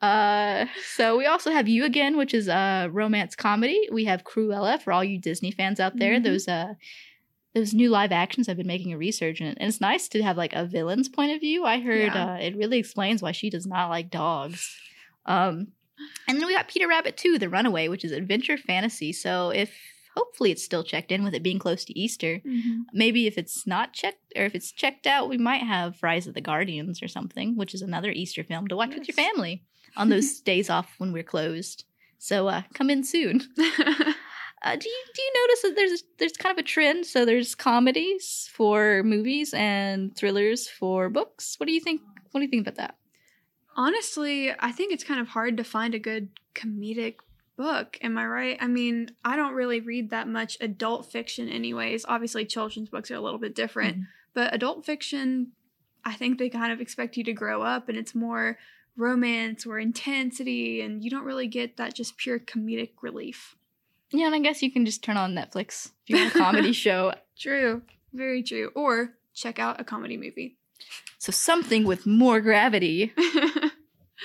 Uh, 0.00 0.66
so 0.94 1.18
we 1.18 1.26
also 1.26 1.50
have 1.50 1.66
You 1.66 1.84
Again, 1.84 2.16
which 2.16 2.32
is 2.32 2.46
a 2.46 2.88
romance 2.92 3.34
comedy. 3.34 3.88
We 3.90 4.04
have 4.04 4.22
Cruella 4.22 4.80
for 4.80 4.92
all 4.92 5.02
you 5.02 5.18
Disney 5.20 5.50
fans 5.50 5.80
out 5.80 5.96
there. 5.96 6.14
Mhm. 6.20 6.22
Those 6.22 6.46
uh 6.46 6.74
those 7.52 7.74
new 7.74 7.90
live 7.90 8.12
actions 8.12 8.48
I've 8.48 8.56
been 8.58 8.66
making 8.68 8.92
a 8.92 8.96
research 8.98 9.40
in. 9.40 9.48
And 9.48 9.68
it's 9.68 9.80
nice 9.80 10.06
to 10.10 10.22
have 10.22 10.36
like 10.36 10.52
a 10.52 10.64
villain's 10.66 11.08
point 11.08 11.32
of 11.32 11.40
view. 11.40 11.64
I 11.64 11.80
heard 11.80 12.12
Yeah. 12.14 12.34
uh, 12.34 12.36
it 12.36 12.56
really 12.56 12.78
explains 12.78 13.22
why 13.22 13.32
she 13.32 13.50
does 13.50 13.66
not 13.66 13.88
like 13.88 14.08
dogs. 14.08 14.72
Um, 15.26 15.68
and 16.26 16.38
then 16.38 16.46
we 16.46 16.54
got 16.54 16.68
Peter 16.68 16.88
Rabbit 16.88 17.16
2, 17.16 17.38
The 17.38 17.48
Runaway, 17.48 17.88
which 17.88 18.04
is 18.04 18.12
adventure 18.12 18.56
fantasy. 18.56 19.12
So 19.12 19.50
if 19.50 19.72
hopefully 20.16 20.50
it's 20.50 20.64
still 20.64 20.82
checked 20.82 21.12
in 21.12 21.22
with 21.22 21.34
it 21.34 21.42
being 21.44 21.58
close 21.60 21.84
to 21.84 21.96
Easter. 21.98 22.40
Mhm. 22.44 22.82
Maybe 22.92 23.26
if 23.28 23.38
it's 23.38 23.66
not 23.66 23.92
checked 23.92 24.32
or 24.36 24.44
if 24.44 24.54
it's 24.54 24.72
checked 24.72 25.06
out, 25.06 25.28
we 25.28 25.38
might 25.38 25.62
have 25.62 26.02
Rise 26.02 26.26
of 26.26 26.34
the 26.34 26.40
Guardians 26.40 27.02
or 27.02 27.08
something, 27.08 27.56
which 27.56 27.72
is 27.72 27.82
another 27.82 28.10
Easter 28.10 28.42
film 28.42 28.66
to 28.68 28.76
watch 28.76 28.94
with 28.94 29.06
your 29.06 29.14
family 29.14 29.62
on 29.96 30.08
those 30.08 30.40
days 30.52 30.68
off 30.70 30.94
when 30.98 31.12
we're 31.12 31.22
closed. 31.22 31.84
So 32.18 32.48
uh, 32.48 32.62
come 32.74 32.90
in 32.90 33.04
soon. 33.04 33.42
Uh, 34.60 34.74
do 34.74 34.88
you 34.88 35.02
do 35.14 35.22
you 35.22 35.32
notice 35.40 35.62
that 35.62 35.76
there's 35.76 36.02
there's 36.18 36.32
kind 36.32 36.52
of 36.52 36.58
a 36.58 36.66
trend? 36.66 37.06
So 37.06 37.24
there's 37.24 37.54
comedies 37.54 38.50
for 38.52 39.04
movies 39.04 39.54
and 39.54 40.16
thrillers 40.16 40.68
for 40.68 41.08
books. 41.08 41.54
What 41.60 41.68
do 41.68 41.72
you 41.72 41.78
think? 41.80 42.00
What 42.32 42.40
do 42.40 42.44
you 42.44 42.50
think 42.50 42.66
about 42.66 42.74
that? 42.74 42.96
Honestly, 43.78 44.50
I 44.58 44.72
think 44.72 44.92
it's 44.92 45.04
kind 45.04 45.20
of 45.20 45.28
hard 45.28 45.56
to 45.56 45.62
find 45.64 45.94
a 45.94 46.00
good 46.00 46.30
comedic 46.56 47.14
book. 47.56 47.96
Am 48.02 48.18
I 48.18 48.26
right? 48.26 48.58
I 48.60 48.66
mean, 48.66 49.10
I 49.24 49.36
don't 49.36 49.54
really 49.54 49.78
read 49.80 50.10
that 50.10 50.26
much 50.26 50.58
adult 50.60 51.06
fiction, 51.12 51.48
anyways. 51.48 52.04
Obviously, 52.08 52.44
children's 52.44 52.88
books 52.88 53.08
are 53.12 53.14
a 53.14 53.20
little 53.20 53.38
bit 53.38 53.54
different, 53.54 53.98
Mhm. 53.98 54.06
but 54.34 54.52
adult 54.52 54.84
fiction, 54.84 55.52
I 56.04 56.14
think 56.14 56.38
they 56.38 56.48
kind 56.50 56.72
of 56.72 56.80
expect 56.80 57.16
you 57.16 57.22
to 57.22 57.32
grow 57.32 57.62
up 57.62 57.88
and 57.88 57.96
it's 57.96 58.16
more 58.16 58.58
romance 58.96 59.64
or 59.64 59.78
intensity, 59.78 60.80
and 60.80 61.04
you 61.04 61.08
don't 61.08 61.24
really 61.24 61.46
get 61.46 61.76
that 61.76 61.94
just 61.94 62.16
pure 62.16 62.40
comedic 62.40 62.90
relief. 63.00 63.54
Yeah, 64.10 64.26
and 64.26 64.34
I 64.34 64.40
guess 64.40 64.60
you 64.60 64.72
can 64.72 64.84
just 64.84 65.04
turn 65.04 65.16
on 65.16 65.34
Netflix 65.36 65.92
if 66.02 66.10
you 66.10 66.16
want 66.16 66.34
a 66.34 66.38
comedy 66.38 66.72
show. 66.84 67.14
True. 67.38 67.82
Very 68.12 68.42
true. 68.42 68.72
Or 68.74 69.16
check 69.34 69.60
out 69.60 69.80
a 69.80 69.84
comedy 69.84 70.16
movie. 70.16 70.56
So 71.18 71.30
something 71.32 71.84
with 71.84 72.06
more 72.06 72.40
gravity. 72.40 73.12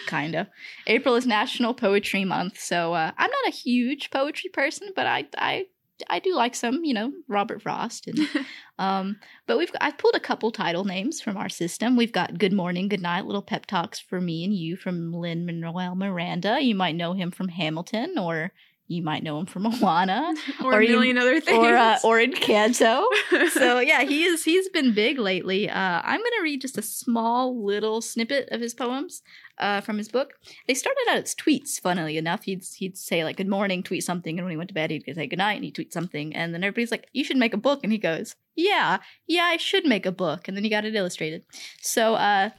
Kinda. 0.08 0.50
April 0.88 1.16
is 1.16 1.26
National 1.26 1.74
Poetry 1.74 2.26
Month, 2.26 2.60
so 2.60 2.94
uh, 2.94 3.12
I'm 3.18 3.30
not 3.30 3.48
a 3.48 3.56
huge 3.56 4.10
poetry 4.12 4.50
person, 4.50 4.90
but 4.96 5.08
I 5.08 5.26
I 5.38 5.66
I 6.10 6.20
do 6.20 6.36
like 6.36 6.56
some, 6.56 6.84
you 6.84 6.94
know, 6.94 7.12
Robert 7.28 7.62
Frost 7.62 8.08
and 8.08 8.20
um. 8.80 9.20
But 9.48 9.58
we've 9.58 9.72
I've 9.80 9.98
pulled 9.98 10.16
a 10.16 10.20
couple 10.20 10.52
title 10.52 10.86
names 10.86 11.22
from 11.22 11.38
our 11.38 11.50
system. 11.50 11.96
We've 11.96 12.12
got 12.12 12.38
Good 12.38 12.54
Morning, 12.54 12.88
Good 12.88 13.02
Night, 13.02 13.26
Little 13.26 13.42
Pep 13.42 13.66
Talks 13.66 14.00
for 14.00 14.20
Me 14.20 14.44
and 14.44 14.54
You 14.54 14.76
from 14.76 15.14
Lin 15.14 15.46
Manuel 15.46 15.96
Miranda. 15.96 16.60
You 16.62 16.76
might 16.76 16.96
know 16.96 17.14
him 17.14 17.32
from 17.32 17.50
Hamilton, 17.50 18.18
or 18.18 18.52
you 18.88 19.02
might 19.02 19.24
know 19.24 19.40
him 19.40 19.46
from 19.46 19.64
Moana, 19.82 20.34
or, 20.64 20.74
Or 20.76 20.80
a 20.80 20.84
you- 20.86 20.92
million 20.92 21.18
other 21.18 21.40
things. 21.40 21.58
or 21.58 21.76
uh, 21.76 21.98
or 22.04 22.20
Encanto. 22.20 23.06
so 23.52 23.80
yeah, 23.80 24.04
he 24.04 24.24
is 24.24 24.44
he's 24.44 24.70
been 24.70 24.94
big 24.94 25.18
lately. 25.20 25.70
Uh, 25.70 26.02
I'm 26.04 26.20
gonna 26.20 26.44
read 26.44 26.62
just 26.62 26.78
a 26.78 26.82
small 26.82 27.64
little 27.66 28.02
snippet 28.02 28.50
of 28.52 28.60
his 28.62 28.74
poems 28.74 29.22
uh, 29.58 29.82
from 29.82 29.98
his 29.98 30.10
book. 30.10 30.34
They 30.68 30.74
started 30.74 31.06
out 31.10 31.18
as 31.18 31.34
tweets. 31.36 31.80
Funnily 31.80 32.18
enough, 32.18 32.44
he'd 32.44 32.64
he'd 32.78 32.98
say 32.98 33.24
like 33.24 33.38
"Good 33.38 33.48
morning," 33.48 33.84
tweet 33.84 34.04
something, 34.04 34.38
and 34.38 34.46
when 34.46 34.52
he 34.52 34.58
went 34.58 34.68
to 34.70 34.74
bed, 34.74 34.92
he'd 34.92 35.06
say 35.16 35.28
"Good 35.28 35.38
night," 35.40 35.56
and 35.56 35.64
he'd 35.64 35.76
tweet 35.76 35.94
something, 35.94 36.36
and 36.36 36.54
then 36.54 36.64
everybody's 36.64 36.92
like, 36.92 37.08
"You 37.14 37.24
should 37.24 37.38
make 37.38 37.54
a 37.54 37.58
book," 37.58 37.80
and 37.84 37.92
he 37.92 37.98
goes, 37.98 38.36
"Yeah, 38.56 38.98
yeah, 39.28 39.44
I 39.46 39.58
should 39.58 39.86
make 39.86 40.06
a 40.06 40.12
book," 40.12 40.48
and 40.48 40.58
then 40.58 40.64
he 40.64 40.70
got 40.70 40.86
it 40.86 40.96
illustrated. 40.96 41.46
So, 41.82 42.16
uh, 42.16 42.50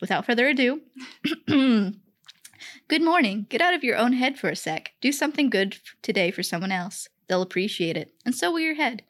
without 0.00 0.24
further 0.26 0.48
ado. 0.48 0.80
Good 2.88 3.02
morning. 3.02 3.46
Get 3.48 3.60
out 3.60 3.74
of 3.74 3.84
your 3.84 3.96
own 3.96 4.12
head 4.14 4.38
for 4.38 4.48
a 4.48 4.56
sec. 4.56 4.92
Do 5.00 5.12
something 5.12 5.50
good 5.50 5.78
today 6.02 6.30
for 6.30 6.42
someone 6.42 6.72
else. 6.72 7.08
They'll 7.28 7.42
appreciate 7.42 7.96
it, 7.96 8.14
and 8.24 8.34
so 8.34 8.50
will 8.50 8.60
your 8.60 8.74
head. 8.74 9.02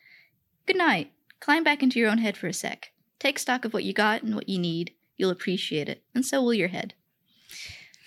Good 0.67 0.77
night. 0.77 1.13
Climb 1.41 1.63
back 1.65 1.83
into 1.83 1.99
your 1.99 2.11
own 2.11 2.19
head 2.19 2.37
for 2.37 2.49
a 2.49 2.53
sec. 2.53 2.91
Take 3.19 3.39
stock 3.39 3.65
of 3.65 3.73
what 3.73 3.85
you 3.85 3.93
got 3.93 4.23
and 4.23 4.35
what 4.35 4.49
you 4.49 4.59
need. 4.59 4.93
You'll 5.17 5.31
appreciate 5.31 5.89
it, 5.89 6.03
and 6.15 6.25
so 6.27 6.43
will 6.43 6.55
your 6.55 6.69
head. 6.69 6.95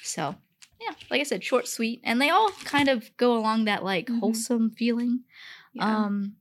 So, 0.04 0.36
yeah, 0.80 0.95
like 1.10 1.21
I 1.21 1.23
said, 1.23 1.43
short, 1.43 1.67
sweet, 1.67 2.01
and 2.04 2.21
they 2.21 2.30
all 2.30 2.51
kind 2.63 2.89
of 2.89 3.15
go 3.17 3.38
along 3.38 3.65
that 3.65 3.84
like 3.84 4.08
Mhm. 4.08 4.19
wholesome 4.19 4.71
feeling. 4.71 5.23
Yeah. 5.73 6.06
Um, 6.06 6.36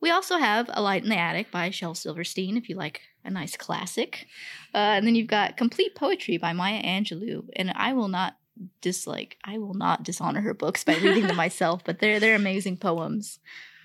we 0.00 0.10
also 0.10 0.38
have 0.38 0.70
A 0.72 0.82
Light 0.82 1.02
in 1.02 1.08
the 1.08 1.16
Attic 1.16 1.50
by 1.50 1.70
Shel 1.70 1.94
Silverstein, 1.94 2.56
if 2.56 2.68
you 2.68 2.76
like 2.76 3.00
a 3.24 3.30
nice 3.30 3.56
classic. 3.56 4.26
Uh, 4.74 4.78
and 4.98 5.06
then 5.06 5.14
you've 5.14 5.26
got 5.26 5.56
Complete 5.56 5.94
Poetry 5.94 6.36
by 6.36 6.52
Maya 6.52 6.82
Angelou, 6.82 7.48
and 7.56 7.72
I 7.74 7.92
will 7.92 8.08
not 8.08 8.36
dislike, 8.80 9.36
I 9.44 9.58
will 9.58 9.74
not 9.74 10.02
dishonor 10.02 10.40
her 10.40 10.54
books 10.54 10.84
by 10.84 10.94
reading 10.96 11.26
them 11.26 11.36
myself, 11.46 11.82
but 11.84 11.98
they're 11.98 12.20
they're 12.20 12.36
amazing 12.36 12.76
poems. 12.78 13.38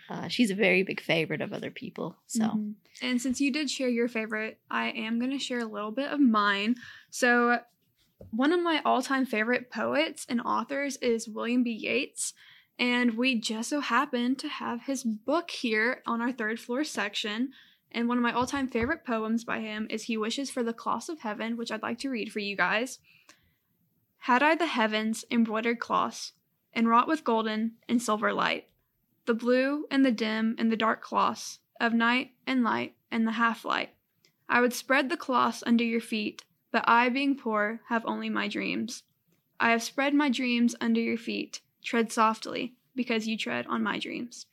Uh, 0.09 0.27
she's 0.27 0.51
a 0.51 0.55
very 0.55 0.83
big 0.83 0.99
favorite 1.01 1.41
of 1.41 1.53
other 1.53 1.71
people, 1.71 2.17
so 2.27 2.43
Mhm. 2.45 2.73
And 3.01 3.21
since 3.21 3.39
you 3.41 3.51
did 3.51 3.69
share 3.71 3.89
your 3.89 4.07
favorite, 4.07 4.59
I 4.69 4.89
am 4.91 5.17
going 5.19 5.31
to 5.31 5.39
share 5.39 5.59
a 5.59 5.65
little 5.65 5.91
bit 5.91 6.11
of 6.11 6.19
mine. 6.19 6.75
So, 7.09 7.59
one 8.29 8.51
of 8.51 8.61
my 8.61 8.81
all 8.85 9.01
time 9.01 9.25
favorite 9.25 9.71
poets 9.71 10.25
and 10.29 10.41
authors 10.41 10.97
is 10.97 11.27
William 11.27 11.63
B. 11.63 11.71
Yeats. 11.71 12.33
And 12.77 13.15
we 13.15 13.39
just 13.39 13.69
so 13.69 13.79
happen 13.79 14.35
to 14.37 14.47
have 14.49 14.83
his 14.83 15.03
book 15.03 15.51
here 15.51 16.01
on 16.05 16.21
our 16.21 16.31
third 16.31 16.59
floor 16.59 16.83
section. 16.83 17.51
And 17.91 18.07
one 18.07 18.17
of 18.17 18.23
my 18.23 18.31
all 18.31 18.45
time 18.45 18.67
favorite 18.67 19.05
poems 19.05 19.43
by 19.43 19.59
him 19.59 19.87
is 19.89 20.03
He 20.03 20.17
Wishes 20.17 20.49
for 20.49 20.63
the 20.63 20.73
Cloths 20.73 21.09
of 21.09 21.19
Heaven, 21.21 21.57
which 21.57 21.71
I'd 21.71 21.81
like 21.83 21.99
to 21.99 22.09
read 22.09 22.31
for 22.31 22.39
you 22.39 22.55
guys. 22.55 22.99
Had 24.25 24.43
I 24.43 24.53
the 24.53 24.67
heavens 24.67 25.25
embroidered 25.31 25.79
cloths, 25.79 26.33
and 26.73 26.87
wrought 26.87 27.07
with 27.07 27.23
golden 27.23 27.77
and 27.89 27.99
silver 27.99 28.31
light, 28.31 28.67
the 29.25 29.33
blue 29.33 29.87
and 29.89 30.05
the 30.05 30.11
dim 30.11 30.55
and 30.59 30.71
the 30.71 30.77
dark 30.77 31.01
cloths 31.01 31.59
of 31.79 31.93
night 31.93 32.35
and 32.45 32.63
light 32.63 32.95
and 33.09 33.25
the 33.25 33.31
half 33.31 33.65
light, 33.65 33.95
I 34.47 34.61
would 34.61 34.73
spread 34.73 35.09
the 35.09 35.17
cloths 35.17 35.63
under 35.65 35.83
your 35.83 36.01
feet, 36.01 36.43
but 36.71 36.87
I, 36.87 37.09
being 37.09 37.35
poor, 37.35 37.81
have 37.87 38.05
only 38.05 38.29
my 38.29 38.47
dreams. 38.47 39.01
I 39.59 39.71
have 39.71 39.81
spread 39.81 40.13
my 40.13 40.29
dreams 40.29 40.75
under 40.79 41.01
your 41.01 41.17
feet. 41.17 41.61
Tread 41.83 42.11
softly, 42.11 42.75
because 42.95 43.27
you 43.27 43.35
tread 43.35 43.65
on 43.65 43.81
my 43.81 43.97
dreams. 43.97 44.45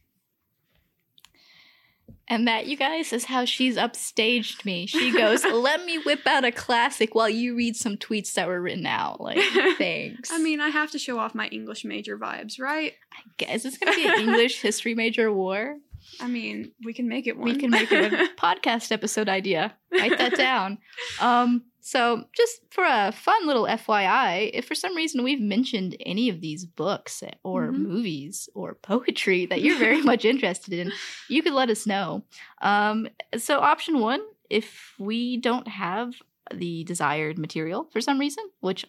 And 2.30 2.46
that, 2.46 2.66
you 2.66 2.76
guys, 2.76 3.12
is 3.12 3.24
how 3.24 3.46
she's 3.46 3.76
upstaged 3.76 4.64
me. 4.64 4.86
She 4.86 5.12
goes, 5.12 5.44
Let 5.52 5.84
me 5.84 5.98
whip 5.98 6.26
out 6.26 6.44
a 6.44 6.52
classic 6.52 7.14
while 7.14 7.28
you 7.28 7.56
read 7.56 7.74
some 7.74 7.96
tweets 7.96 8.34
that 8.34 8.46
were 8.46 8.60
written 8.60 8.86
out. 8.86 9.20
Like, 9.20 9.38
thanks. 9.78 10.30
I 10.30 10.38
mean, 10.38 10.60
I 10.60 10.68
have 10.68 10.90
to 10.90 10.98
show 10.98 11.18
off 11.18 11.34
my 11.34 11.48
English 11.48 11.84
major 11.84 12.18
vibes, 12.18 12.60
right? 12.60 12.92
I 13.12 13.20
guess 13.38 13.64
it's 13.64 13.78
going 13.78 13.94
to 13.94 13.98
be 13.98 14.06
an 14.06 14.20
English 14.20 14.60
history 14.62 14.94
major 14.94 15.32
war. 15.32 15.76
I 16.20 16.26
mean, 16.28 16.72
we 16.84 16.92
can 16.92 17.08
make 17.08 17.26
it 17.26 17.36
one. 17.36 17.46
We 17.46 17.56
can 17.56 17.70
make 17.70 17.90
it 17.92 18.12
a 18.12 18.28
podcast 18.36 18.92
episode 18.92 19.28
idea. 19.28 19.74
Write 19.92 20.18
that 20.18 20.36
down. 20.36 20.78
Um, 21.20 21.64
so, 21.92 22.24
just 22.40 22.54
for 22.70 22.84
a 22.84 23.12
fun 23.12 23.46
little 23.46 23.66
FYI, 23.66 24.50
if 24.52 24.64
for 24.66 24.74
some 24.74 24.94
reason 24.94 25.24
we've 25.24 25.40
mentioned 25.56 25.96
any 26.04 26.28
of 26.28 26.40
these 26.40 26.62
books 26.66 27.22
or 27.44 27.60
Mhm. 27.68 27.78
movies 27.92 28.48
or 28.54 28.74
poetry 28.92 29.46
that 29.46 29.60
you're 29.62 29.78
very 29.78 30.02
much 30.12 30.24
interested 30.24 30.72
in, 30.74 30.92
you 31.28 31.42
could 31.42 31.54
let 31.54 31.70
us 31.70 31.86
know. 31.86 32.24
Um, 32.62 33.08
so, 33.36 33.60
option 33.60 34.00
one, 34.00 34.20
if 34.50 34.66
we 34.98 35.38
don't 35.48 35.68
have 35.68 36.08
the 36.54 36.84
desired 36.84 37.36
material 37.38 37.88
for 37.92 38.00
some 38.00 38.18
reason, 38.18 38.44
which 38.60 38.84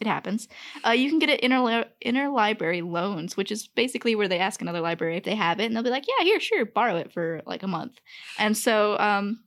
it 0.00 0.06
happens, 0.06 0.48
uh, 0.86 0.90
you 0.90 1.08
can 1.10 1.18
get 1.20 1.30
it 1.30 1.40
inter- 1.40 1.84
interlibrary 2.04 2.82
loans, 2.98 3.36
which 3.36 3.52
is 3.52 3.68
basically 3.68 4.14
where 4.16 4.28
they 4.28 4.38
ask 4.38 4.60
another 4.60 4.80
library 4.80 5.16
if 5.16 5.24
they 5.24 5.34
have 5.36 5.60
it, 5.60 5.66
and 5.66 5.74
they'll 5.76 5.82
be 5.90 5.96
like, 5.96 6.06
"Yeah, 6.08 6.24
here, 6.24 6.40
sure, 6.40 6.64
borrow 6.66 6.96
it 6.96 7.12
for 7.12 7.42
like 7.46 7.62
a 7.62 7.68
month." 7.78 8.00
And 8.38 8.56
so, 8.56 8.98
um, 8.98 9.40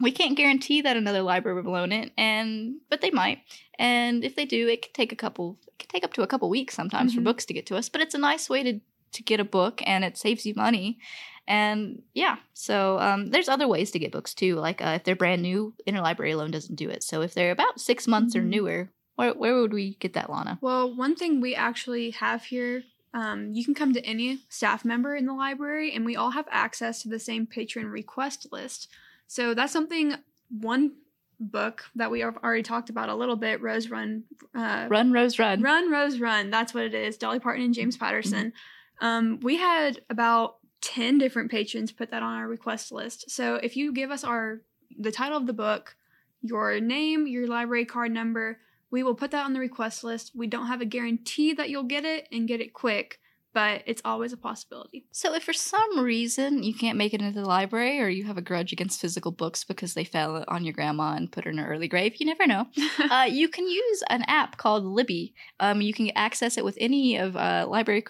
we 0.00 0.10
can't 0.10 0.36
guarantee 0.36 0.82
that 0.82 0.96
another 0.96 1.22
library 1.22 1.62
will 1.62 1.72
loan 1.72 1.92
it, 1.92 2.12
and 2.18 2.76
but 2.90 3.00
they 3.00 3.10
might. 3.10 3.38
And 3.78 4.24
if 4.24 4.34
they 4.36 4.44
do, 4.44 4.68
it 4.68 4.82
could 4.82 4.94
take 4.94 5.12
a 5.12 5.16
couple, 5.16 5.58
it 5.66 5.78
could 5.78 5.88
take 5.88 6.04
up 6.04 6.12
to 6.14 6.22
a 6.22 6.26
couple 6.26 6.48
weeks 6.48 6.74
sometimes 6.74 7.12
Mhm. 7.12 7.16
for 7.16 7.20
books 7.22 7.44
to 7.46 7.54
get 7.54 7.66
to 7.66 7.76
us. 7.76 7.88
But 7.88 8.00
it's 8.00 8.14
a 8.14 8.18
nice 8.18 8.48
way 8.50 8.62
to 8.62 8.80
to 9.12 9.22
get 9.22 9.38
a 9.38 9.44
book, 9.44 9.80
and 9.86 10.04
it 10.04 10.18
saves 10.18 10.44
you 10.44 10.54
money. 10.56 10.98
And 11.46 12.02
yeah, 12.14 12.36
so 12.54 12.98
um, 12.98 13.30
there's 13.30 13.48
other 13.48 13.68
ways 13.68 13.90
to 13.92 13.98
get 13.98 14.10
books 14.12 14.34
too. 14.34 14.56
Like 14.56 14.80
uh, 14.82 14.94
if 14.96 15.04
they're 15.04 15.14
brand 15.14 15.42
new, 15.42 15.74
interlibrary 15.86 16.36
loan 16.36 16.50
doesn't 16.50 16.74
do 16.76 16.88
it. 16.90 17.02
So 17.04 17.20
if 17.20 17.34
they're 17.34 17.52
about 17.52 17.80
six 17.80 18.08
months 18.08 18.34
or 18.34 18.42
Mhm. 18.42 18.48
newer, 18.48 18.90
where 19.16 19.34
where 19.34 19.60
would 19.60 19.72
we 19.72 19.94
get 19.96 20.14
that, 20.14 20.30
Launa? 20.30 20.58
Well, 20.60 20.92
one 20.94 21.14
thing 21.14 21.40
we 21.40 21.54
actually 21.54 22.10
have 22.10 22.44
here, 22.44 22.82
um, 23.12 23.52
you 23.52 23.64
can 23.64 23.74
come 23.74 23.92
to 23.92 24.04
any 24.04 24.40
staff 24.48 24.84
member 24.84 25.14
in 25.14 25.26
the 25.26 25.34
library, 25.34 25.92
and 25.92 26.04
we 26.04 26.16
all 26.16 26.30
have 26.30 26.48
access 26.50 27.02
to 27.02 27.08
the 27.08 27.20
same 27.20 27.46
patron 27.46 27.86
request 27.86 28.48
list. 28.50 28.88
So 29.26 29.54
that's 29.54 29.72
something. 29.72 30.14
One 30.50 30.92
book 31.40 31.84
that 31.96 32.10
we 32.10 32.20
have 32.20 32.36
already 32.38 32.62
talked 32.62 32.90
about 32.90 33.08
a 33.08 33.14
little 33.14 33.36
bit, 33.36 33.60
Rose 33.60 33.88
Run, 33.88 34.24
uh, 34.54 34.86
Run, 34.88 35.12
Rose, 35.12 35.38
run. 35.38 35.62
Run, 35.62 35.90
Rose, 35.90 36.18
Run. 36.20 36.50
That's 36.50 36.72
what 36.72 36.84
it 36.84 36.94
is. 36.94 37.16
Dolly 37.16 37.40
Parton 37.40 37.64
and 37.64 37.74
James 37.74 37.96
Patterson. 37.96 38.52
Um, 39.00 39.40
we 39.40 39.56
had 39.56 40.00
about 40.08 40.56
10 40.82 41.18
different 41.18 41.50
patrons 41.50 41.92
put 41.92 42.10
that 42.10 42.22
on 42.22 42.36
our 42.36 42.46
request 42.46 42.92
list. 42.92 43.30
So 43.30 43.56
if 43.56 43.76
you 43.76 43.92
give 43.92 44.10
us 44.10 44.22
our 44.22 44.60
the 44.96 45.10
title 45.10 45.38
of 45.38 45.46
the 45.46 45.52
book, 45.52 45.96
your 46.42 46.78
name, 46.78 47.26
your 47.26 47.46
library 47.48 47.86
card 47.86 48.12
number, 48.12 48.60
we 48.90 49.02
will 49.02 49.14
put 49.14 49.30
that 49.32 49.44
on 49.44 49.54
the 49.54 49.60
request 49.60 50.04
list. 50.04 50.32
We 50.34 50.46
don't 50.46 50.68
have 50.68 50.80
a 50.80 50.86
guarantee 50.86 51.54
that 51.54 51.70
you'll 51.70 51.84
get 51.84 52.04
it 52.04 52.28
and 52.30 52.46
get 52.46 52.60
it 52.60 52.74
quick, 52.74 53.18
but 53.54 53.82
it's 53.86 54.02
always 54.04 54.32
a 54.32 54.36
possibility. 54.36 55.06
So, 55.12 55.34
if 55.34 55.44
for 55.44 55.52
some 55.52 56.00
reason 56.00 56.62
you 56.62 56.74
can't 56.74 56.98
make 56.98 57.14
it 57.14 57.22
into 57.22 57.40
the 57.40 57.46
library 57.46 58.00
or 58.00 58.08
you 58.08 58.24
have 58.24 58.36
a 58.36 58.42
grudge 58.42 58.72
against 58.72 59.00
physical 59.00 59.30
books 59.30 59.64
because 59.64 59.94
they 59.94 60.04
fell 60.04 60.44
on 60.48 60.64
your 60.64 60.74
grandma 60.74 61.14
and 61.14 61.30
put 61.30 61.44
her 61.44 61.50
in 61.50 61.58
her 61.58 61.72
early 61.72 61.88
grave, 61.88 62.16
you 62.18 62.26
never 62.26 62.46
know. 62.46 62.66
uh, 63.10 63.26
you 63.30 63.48
can 63.48 63.66
use 63.66 64.02
an 64.10 64.22
app 64.26 64.56
called 64.56 64.84
Libby. 64.84 65.34
Um, 65.60 65.80
you 65.80 65.94
can 65.94 66.10
access 66.16 66.58
it 66.58 66.64
with 66.64 66.76
any 66.80 67.16
of 67.16 67.36
uh, 67.36 67.66
library. 67.68 68.04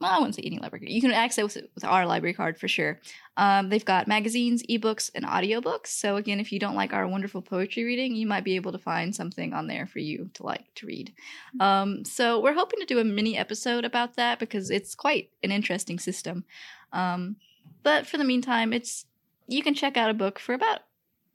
Well, 0.00 0.12
I 0.12 0.18
wouldn't 0.18 0.36
say 0.36 0.42
any 0.44 0.60
library. 0.60 0.92
You 0.92 1.00
can 1.00 1.10
access 1.10 1.56
it 1.56 1.70
with 1.74 1.84
our 1.84 2.06
library 2.06 2.32
card 2.32 2.56
for 2.56 2.68
sure. 2.68 3.00
Um, 3.36 3.68
they've 3.68 3.84
got 3.84 4.06
magazines, 4.06 4.62
ebooks, 4.70 5.10
and 5.12 5.24
audiobooks. 5.24 5.88
So 5.88 6.16
again, 6.16 6.38
if 6.38 6.52
you 6.52 6.60
don't 6.60 6.76
like 6.76 6.92
our 6.92 7.08
wonderful 7.08 7.42
poetry 7.42 7.82
reading, 7.82 8.14
you 8.14 8.26
might 8.26 8.44
be 8.44 8.54
able 8.54 8.70
to 8.72 8.78
find 8.78 9.14
something 9.14 9.52
on 9.52 9.66
there 9.66 9.86
for 9.86 9.98
you 9.98 10.30
to 10.34 10.44
like 10.44 10.72
to 10.76 10.86
read. 10.86 11.12
Um, 11.58 12.04
so 12.04 12.40
we're 12.40 12.54
hoping 12.54 12.78
to 12.78 12.86
do 12.86 13.00
a 13.00 13.04
mini 13.04 13.36
episode 13.36 13.84
about 13.84 14.14
that 14.14 14.38
because 14.38 14.70
it's 14.70 14.94
quite 14.94 15.30
an 15.42 15.50
interesting 15.50 15.98
system. 15.98 16.44
Um, 16.92 17.36
but 17.82 18.06
for 18.06 18.18
the 18.18 18.24
meantime, 18.24 18.72
it's 18.72 19.04
you 19.48 19.62
can 19.62 19.74
check 19.74 19.96
out 19.96 20.10
a 20.10 20.14
book 20.14 20.38
for 20.38 20.54
about 20.54 20.80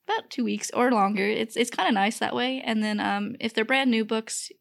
about 0.07 0.29
two 0.29 0.43
weeks 0.43 0.71
or 0.73 0.91
longer. 0.91 1.25
It's 1.25 1.57
it's 1.57 1.69
kind 1.69 1.89
of 1.89 1.93
nice 1.93 2.19
that 2.19 2.35
way. 2.35 2.61
And 2.61 2.81
then 2.81 3.01
um, 3.01 3.35
if 3.41 3.53
they're 3.53 3.65
brand 3.65 3.91
new 3.91 4.05
books, 4.05 4.51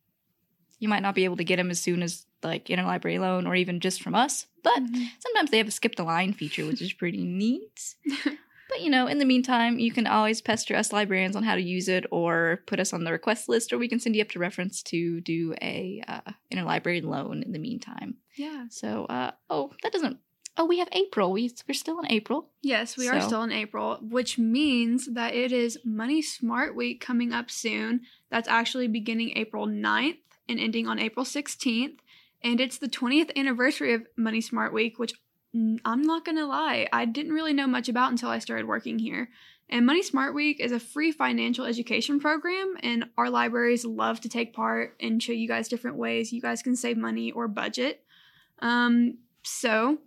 you 0.80 0.88
might 0.88 1.02
not 1.02 1.14
be 1.14 1.24
able 1.24 1.36
to 1.36 1.44
get 1.44 1.56
them 1.56 1.70
as 1.70 1.80
soon 1.80 2.02
as 2.02 2.26
like 2.42 2.66
interlibrary 2.66 3.18
loan 3.20 3.46
or 3.46 3.54
even 3.54 3.80
just 3.80 4.02
from 4.02 4.14
us. 4.14 4.46
But 4.62 4.80
Mhm. 4.82 5.08
sometimes 5.18 5.50
they 5.50 5.58
have 5.58 5.68
a 5.68 5.72
skip 5.72 5.96
the 5.96 6.04
line 6.04 6.32
feature, 6.32 6.64
which 6.66 6.82
is 6.82 6.92
pretty 6.92 7.24
neat. 7.42 7.94
but 8.68 8.80
you 8.80 8.90
know, 8.90 9.06
in 9.06 9.18
the 9.18 9.24
meantime, 9.24 9.78
you 9.78 9.90
can 9.92 10.06
always 10.06 10.40
pester 10.40 10.74
us 10.76 10.92
librarians 10.92 11.36
on 11.36 11.42
how 11.42 11.54
to 11.56 11.60
use 11.62 11.88
it, 11.88 12.06
or 12.10 12.60
put 12.66 12.80
us 12.80 12.92
on 12.92 13.04
the 13.04 13.12
request 13.12 13.48
list, 13.48 13.72
or 13.72 13.78
we 13.78 13.88
can 13.88 14.00
send 14.00 14.14
you 14.16 14.22
up 14.22 14.30
to 14.30 14.38
reference 14.38 14.82
to 14.84 15.20
do 15.20 15.54
a 15.60 16.02
uh, 16.08 16.20
interlibrary 16.52 17.02
loan 17.02 17.42
in 17.42 17.52
the 17.52 17.58
meantime. 17.58 18.16
yeah. 18.36 18.66
So, 18.70 19.04
uh, 19.06 19.32
oh, 19.50 19.72
that 19.82 19.92
doesn't. 19.92 20.18
Oh, 20.56 20.66
we 20.66 20.78
have 20.80 20.88
April. 20.92 21.32
We 21.32 21.50
we're 21.66 21.72
still 21.74 21.98
in 22.00 22.12
April. 22.12 22.50
Yes, 22.60 22.96
we 22.98 23.08
are 23.08 23.20
still 23.22 23.42
in 23.42 23.52
April, 23.52 23.96
which 24.02 24.38
means 24.38 25.06
that 25.12 25.34
it 25.34 25.50
is 25.50 25.78
Money 25.82 26.20
Smart 26.20 26.76
Week 26.76 27.00
coming 27.00 27.32
up 27.32 27.50
soon. 27.50 28.02
That's 28.30 28.48
actually 28.48 28.86
beginning 28.88 29.32
April 29.36 29.66
9th 29.66 30.18
and 30.50 30.60
ending 30.60 30.86
on 30.86 30.98
April 30.98 31.24
16th. 31.24 32.00
And 32.44 32.60
it's 32.60 32.78
the 32.78 32.88
20th 32.88 33.36
anniversary 33.36 33.94
of 33.94 34.06
Money 34.16 34.40
Smart 34.40 34.72
Week, 34.72 34.98
which 34.98 35.14
mm, 35.54 35.78
I'm 35.84 36.02
not 36.02 36.24
to 36.24 36.46
lie, 36.46 36.88
I 36.92 37.04
didn't 37.04 37.32
really 37.32 37.52
know 37.52 37.66
much 37.66 37.88
about 37.88 38.10
until 38.10 38.30
I 38.30 38.38
started 38.38 38.66
working 38.66 38.98
here. 38.98 39.30
And 39.68 39.86
Money 39.86 40.02
Smart 40.02 40.34
Week 40.34 40.60
is 40.60 40.72
a 40.72 40.78
free 40.78 41.12
financial 41.12 41.64
education 41.64 42.20
program, 42.20 42.74
and 42.82 43.06
our 43.16 43.30
libraries 43.30 43.86
love 43.86 44.20
to 44.20 44.28
take 44.28 44.52
part 44.52 44.96
and 45.00 45.22
show 45.22 45.32
you 45.32 45.48
guys 45.48 45.68
different 45.68 45.96
ways 45.96 46.32
you 46.32 46.42
guys 46.42 46.62
can 46.62 46.76
save 46.76 46.98
money 46.98 47.32
or 47.32 47.48
budget. 47.48 48.04
Um, 48.58 49.18
so, 49.44 49.98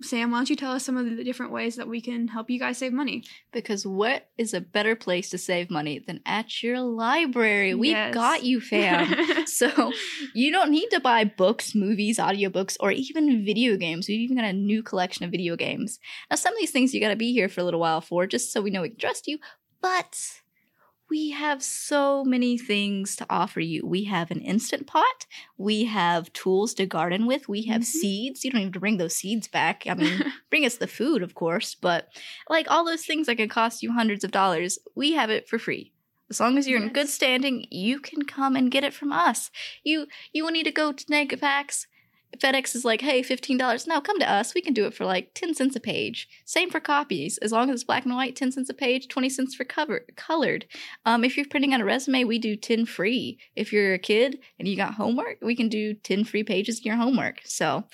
Sam, 0.00 0.30
why 0.30 0.38
don't 0.38 0.50
you 0.50 0.54
tell 0.56 0.72
us 0.72 0.84
some 0.84 0.96
of 0.96 1.16
the 1.16 1.24
different 1.24 1.50
ways 1.50 1.74
that 1.76 1.88
we 1.88 2.00
can 2.00 2.28
help 2.28 2.48
you 2.50 2.58
guys 2.60 2.78
save 2.78 2.92
money? 2.92 3.24
Because 3.52 3.84
what 3.84 4.28
is 4.38 4.54
a 4.54 4.60
better 4.60 4.94
place 4.94 5.28
to 5.30 5.38
save 5.38 5.70
money 5.70 5.98
than 5.98 6.20
at 6.24 6.62
your 6.62 6.78
library? 6.80 7.74
We've 7.74 7.90
Yes. 7.90 8.14
got 8.14 8.44
you, 8.44 8.60
fam. 8.60 9.46
so 9.46 9.92
you 10.34 10.52
don't 10.52 10.70
need 10.70 10.88
to 10.90 11.00
buy 11.00 11.24
books, 11.24 11.74
movies, 11.74 12.18
audiobooks, 12.18 12.76
or 12.78 12.92
even 12.92 13.44
video 13.44 13.76
games. 13.76 14.06
We've 14.08 14.20
even 14.20 14.36
got 14.36 14.44
a 14.46 14.52
new 14.52 14.84
collection 14.84 15.24
of 15.24 15.32
video 15.32 15.56
games. 15.56 15.98
Now, 16.30 16.36
some 16.36 16.52
of 16.54 16.58
these 16.60 16.70
things 16.70 16.94
you 16.94 17.00
got 17.00 17.08
to 17.08 17.16
be 17.16 17.32
here 17.32 17.48
for 17.48 17.60
a 17.60 17.64
little 17.64 17.80
while 17.80 18.00
for, 18.00 18.26
just 18.26 18.52
so 18.52 18.60
we 18.62 18.70
know 18.70 18.82
we 18.82 18.90
can 18.90 18.98
trust 18.98 19.26
you. 19.26 19.38
But 19.80 20.40
we 21.10 21.30
have 21.30 21.62
so 21.62 22.24
many 22.24 22.58
things 22.58 23.16
to 23.16 23.26
offer 23.30 23.60
you. 23.60 23.86
We 23.86 24.04
have 24.04 24.30
an 24.30 24.40
instant 24.40 24.86
pot. 24.86 25.26
We 25.56 25.84
have 25.84 26.32
tools 26.32 26.74
to 26.74 26.86
garden 26.86 27.26
with. 27.26 27.48
We 27.48 27.62
have 27.62 27.82
Mhm. 27.82 27.86
seeds. 27.86 28.44
You 28.44 28.50
don't 28.50 28.60
even 28.60 28.68
have 28.68 28.74
to 28.74 28.80
bring 28.80 28.98
those 28.98 29.16
seeds 29.16 29.48
back. 29.48 29.84
I 29.86 29.94
mean, 29.94 30.22
bring 30.50 30.64
us 30.66 30.76
the 30.76 30.86
food, 30.86 31.22
of 31.22 31.34
course, 31.34 31.74
but 31.74 32.08
like 32.48 32.70
all 32.70 32.84
those 32.84 33.06
things 33.06 33.26
that 33.26 33.36
can 33.36 33.48
cost 33.48 33.82
you 33.82 33.92
hundreds 33.92 34.22
of 34.24 34.30
dollars, 34.30 34.78
we 34.94 35.12
have 35.12 35.30
it 35.30 35.48
for 35.48 35.58
free. 35.58 35.92
As 36.30 36.40
long 36.40 36.58
as 36.58 36.68
you're 36.68 36.82
in 36.82 36.90
good 36.92 37.08
standing, 37.08 37.66
you 37.70 38.00
can 38.00 38.22
come 38.26 38.54
and 38.54 38.70
get 38.70 38.84
it 38.84 38.92
from 38.92 39.12
us. 39.12 39.50
You 39.82 40.06
you 40.34 40.44
will 40.44 40.50
need 40.52 40.64
to 40.64 40.70
go 40.70 40.92
to 40.92 41.04
Negafax. 41.06 41.86
FedEx 42.36 42.74
is 42.74 42.84
like, 42.84 43.00
hey, 43.00 43.22
fifteen 43.22 43.56
dollars. 43.56 43.86
No, 43.86 44.00
come 44.00 44.18
to 44.18 44.30
us. 44.30 44.54
We 44.54 44.60
can 44.60 44.74
do 44.74 44.86
it 44.86 44.94
for 44.94 45.04
like 45.04 45.32
ten 45.34 45.54
cents 45.54 45.76
a 45.76 45.80
page. 45.80 46.28
Same 46.44 46.70
for 46.70 46.80
copies. 46.80 47.38
As 47.38 47.52
long 47.52 47.70
as 47.70 47.74
it's 47.74 47.84
black 47.84 48.04
and 48.04 48.14
white, 48.14 48.36
ten 48.36 48.52
cents 48.52 48.68
a 48.68 48.74
page, 48.74 49.08
twenty 49.08 49.28
cents 49.28 49.54
for 49.54 49.64
cover 49.64 50.04
colored. 50.16 50.66
Um, 51.04 51.24
if 51.24 51.36
you're 51.36 51.46
printing 51.46 51.74
on 51.74 51.80
a 51.80 51.84
resume, 51.84 52.24
we 52.24 52.38
do 52.38 52.54
ten 52.54 52.84
free. 52.84 53.38
If 53.56 53.72
you're 53.72 53.94
a 53.94 53.98
kid 53.98 54.38
and 54.58 54.68
you 54.68 54.76
got 54.76 54.94
homework, 54.94 55.38
we 55.42 55.56
can 55.56 55.68
do 55.68 55.94
ten 55.94 56.24
free 56.24 56.44
pages 56.44 56.78
of 56.78 56.84
your 56.84 56.96
homework. 56.96 57.40
So 57.44 57.84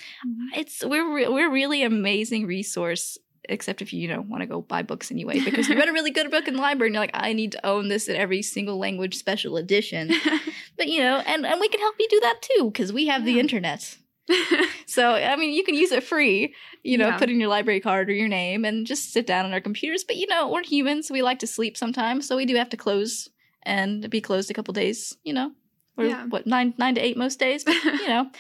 it's 0.55 0.85
we're 0.85 1.14
re- 1.14 1.29
we're 1.29 1.51
really 1.51 1.83
amazing 1.83 2.47
resource 2.47 3.18
except 3.49 3.83
if 3.83 3.92
you 3.92 4.01
you 4.01 4.09
know 4.09 4.23
want 4.23 4.40
to 4.40 4.47
go 4.47 4.62
buy 4.62 4.83
books 4.83 5.11
anyway 5.11 5.38
because 5.44 5.68
you 5.68 5.77
read 5.77 5.88
a 5.88 5.92
really 5.92 6.11
good 6.11 6.31
book 6.31 6.49
in 6.49 6.55
the 6.55 6.61
library 6.61 6.88
and 6.88 6.94
you're 6.94 7.03
like 7.03 7.11
i 7.14 7.33
need 7.33 7.53
to 7.53 7.66
own 7.66 7.88
this 7.88 8.09
in 8.09 8.16
every 8.16 8.42
single 8.42 8.79
language 8.79 9.14
special 9.14 9.57
edition 9.57 10.11
but 10.77 10.88
you 10.88 11.01
know 11.01 11.23
and 11.27 11.44
and 11.44 11.61
we 11.61 11.68
can 11.68 11.81
help 11.81 11.94
you 11.99 12.07
do 12.09 12.20
that 12.20 12.40
too 12.40 12.70
because 12.70 12.92
we 12.92 13.07
have 13.07 13.25
the 13.25 13.38
internet 13.38 13.99
so 14.87 15.11
i 15.13 15.37
mean 15.37 15.53
you 15.53 15.63
can 15.65 15.75
use 15.75 15.93
it 15.93 16.03
free 16.03 16.55
you 16.83 16.97
know 16.97 17.09
Yeah. 17.09 17.19
put 17.19 17.29
in 17.31 17.39
your 17.41 17.49
library 17.49 17.81
card 17.81 18.09
or 18.09 18.13
your 18.13 18.29
name 18.29 18.65
and 18.65 18.87
just 18.87 19.13
sit 19.13 19.27
down 19.27 19.45
on 19.45 19.53
our 19.53 19.61
computers 19.61 20.03
but 20.05 20.17
you 20.17 20.27
know 20.27 20.49
we're 20.51 20.63
humans 20.65 21.11
we 21.11 21.23
like 21.23 21.41
to 21.41 21.47
sleep 21.47 21.77
sometimes 21.77 22.27
so 22.27 22.37
we 22.37 22.47
do 22.47 22.55
have 22.57 22.71
to 22.71 22.77
close 22.77 23.29
and 23.65 24.09
be 24.11 24.21
closed 24.21 24.51
a 24.51 24.55
couple 24.55 24.73
days 24.73 25.17
you 25.25 25.33
know 25.33 25.53
or 25.97 26.07
Yeah. 26.07 26.25
what 26.27 26.47
nine 26.47 26.75
nine 26.79 26.95
to 26.95 27.01
eight 27.01 27.17
most 27.17 27.39
days 27.39 27.65
but 27.65 27.75
you 27.85 28.09
know 28.09 28.31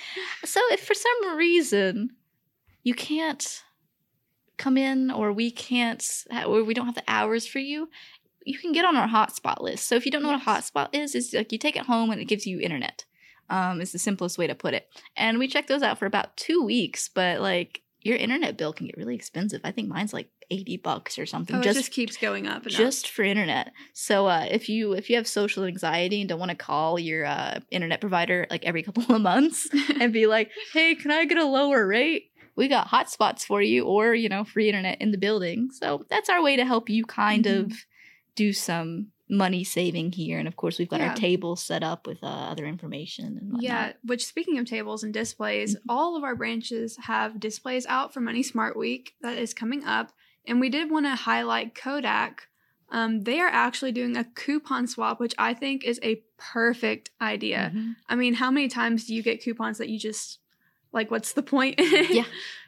so 0.44 0.60
if 0.70 0.80
for 0.84 0.94
some 0.94 1.36
reason 1.36 2.10
you 2.82 2.94
can't 2.94 3.62
come 4.56 4.76
in 4.78 5.10
or 5.10 5.32
we 5.32 5.50
can't 5.50 6.24
or 6.46 6.62
we 6.64 6.74
don't 6.74 6.86
have 6.86 6.94
the 6.94 7.04
hours 7.08 7.46
for 7.46 7.58
you 7.58 7.88
you 8.46 8.58
can 8.58 8.72
get 8.72 8.84
on 8.84 8.94
our 8.94 9.08
hotspot 9.08 9.62
list. 9.62 9.86
So 9.88 9.94
if 9.94 10.04
you 10.04 10.12
don't 10.12 10.22
know 10.22 10.30
Yes. 10.30 10.44
what 10.46 10.58
a 10.58 10.60
hotspot 10.60 10.88
is, 10.92 11.14
it's 11.14 11.32
like 11.32 11.50
you 11.50 11.56
take 11.56 11.76
it 11.76 11.86
home 11.86 12.10
and 12.10 12.20
it 12.20 12.26
gives 12.26 12.46
you 12.46 12.60
internet. 12.60 13.06
Um, 13.50 13.80
is 13.80 13.92
the 13.92 13.98
simplest 13.98 14.38
way 14.38 14.46
to 14.46 14.54
put 14.54 14.74
it. 14.74 14.88
And 15.16 15.38
we 15.38 15.48
checked 15.48 15.68
those 15.68 15.82
out 15.82 15.98
for 15.98 16.06
about 16.06 16.36
two 16.36 16.62
weeks, 16.64 17.08
but 17.08 17.40
like 17.40 17.82
your 18.00 18.16
internet 18.16 18.56
bill 18.56 18.72
can 18.72 18.86
get 18.86 18.96
really 18.96 19.14
expensive. 19.14 19.60
I 19.64 19.70
think 19.70 19.88
mine's 19.88 20.12
like 20.12 20.28
eighty 20.50 20.76
bucks 20.76 21.18
or 21.18 21.24
something. 21.26 21.56
Oh, 21.56 21.60
it 21.60 21.64
just 21.64 21.78
just 21.78 21.92
keeps 21.92 22.16
going 22.16 22.46
up. 22.46 22.66
And 22.66 22.74
up. 22.74 22.78
just 22.78 23.08
for 23.10 23.22
internet. 23.22 23.72
So 23.94 24.26
uh, 24.26 24.46
if 24.50 24.68
you 24.68 24.92
if 24.92 25.08
you 25.08 25.16
have 25.16 25.26
social 25.26 25.64
anxiety 25.64 26.20
and 26.20 26.28
don't 26.28 26.38
want 26.38 26.50
to 26.50 26.56
call 26.56 26.98
your 26.98 27.24
uh, 27.24 27.60
internet 27.70 28.00
provider 28.00 28.46
like 28.50 28.64
every 28.64 28.82
couple 28.88 29.14
of 29.14 29.20
months 29.22 29.68
and 30.00 30.12
be 30.12 30.26
like, 30.26 30.50
"Hey, 30.72 30.94
can 30.94 31.10
I 31.10 31.24
get 31.24 31.38
a 31.38 31.44
lower 31.46 31.86
rate?" 31.86 32.30
We 32.56 32.68
got 32.68 32.88
hotspots 32.88 33.44
for 33.44 33.60
you, 33.62 33.84
or 33.84 34.14
you 34.14 34.28
know, 34.28 34.44
free 34.44 34.68
internet 34.68 35.00
in 35.00 35.10
the 35.10 35.18
building. 35.18 35.70
So 35.72 36.04
that's 36.10 36.28
our 36.28 36.42
way 36.42 36.56
to 36.56 36.64
help 36.64 36.88
you 36.90 37.04
kind 37.04 37.44
Mhm. 37.46 37.64
of 37.64 37.72
do 38.36 38.52
some 38.52 39.08
money 39.28 39.64
saving 39.64 40.12
here. 40.12 40.38
And 40.38 40.46
of 40.46 40.56
course, 40.56 40.78
we've 40.78 40.88
got 40.88 41.00
Yeah. 41.00 41.08
our 41.10 41.14
tables 41.16 41.62
set 41.62 41.82
up 41.82 42.06
with 42.06 42.22
uh, 42.22 42.26
other 42.26 42.66
information 42.66 43.38
and 43.38 43.52
whatnot. 43.52 43.62
Yeah, 43.62 43.92
which 44.04 44.26
speaking 44.26 44.58
of 44.58 44.66
tables 44.66 45.02
and 45.02 45.14
displays, 45.14 45.74
Mhm. 45.76 45.80
all 45.88 46.16
of 46.16 46.24
our 46.24 46.34
branches 46.36 46.96
have 46.98 47.40
displays 47.40 47.86
out 47.86 48.12
for 48.12 48.20
Money 48.20 48.42
Smart 48.42 48.76
Week 48.76 49.14
that 49.22 49.38
is 49.38 49.54
coming 49.54 49.82
up. 49.84 50.12
And 50.46 50.60
we 50.60 50.68
did 50.68 50.90
want 50.90 51.06
to 51.06 51.14
highlight 51.14 51.74
Kodak. 51.74 52.48
Um, 52.90 53.22
they 53.22 53.40
are 53.40 53.48
actually 53.48 53.92
doing 53.92 54.14
a 54.16 54.24
coupon 54.24 54.86
swap, 54.86 55.18
which 55.18 55.34
I 55.38 55.54
think 55.54 55.84
is 55.84 55.98
a 56.02 56.22
perfect 56.36 57.10
idea. 57.20 57.72
Mhm. 57.74 57.96
I 58.08 58.14
mean, 58.16 58.34
how 58.34 58.50
many 58.50 58.68
times 58.68 59.06
do 59.06 59.14
you 59.14 59.22
get 59.22 59.42
coupons 59.42 59.78
that 59.78 59.88
you 59.88 59.98
just 59.98 60.38
like, 60.92 61.10
what's 61.10 61.32
the 61.32 61.42
point? 61.42 61.76
Yeah. 62.10 62.24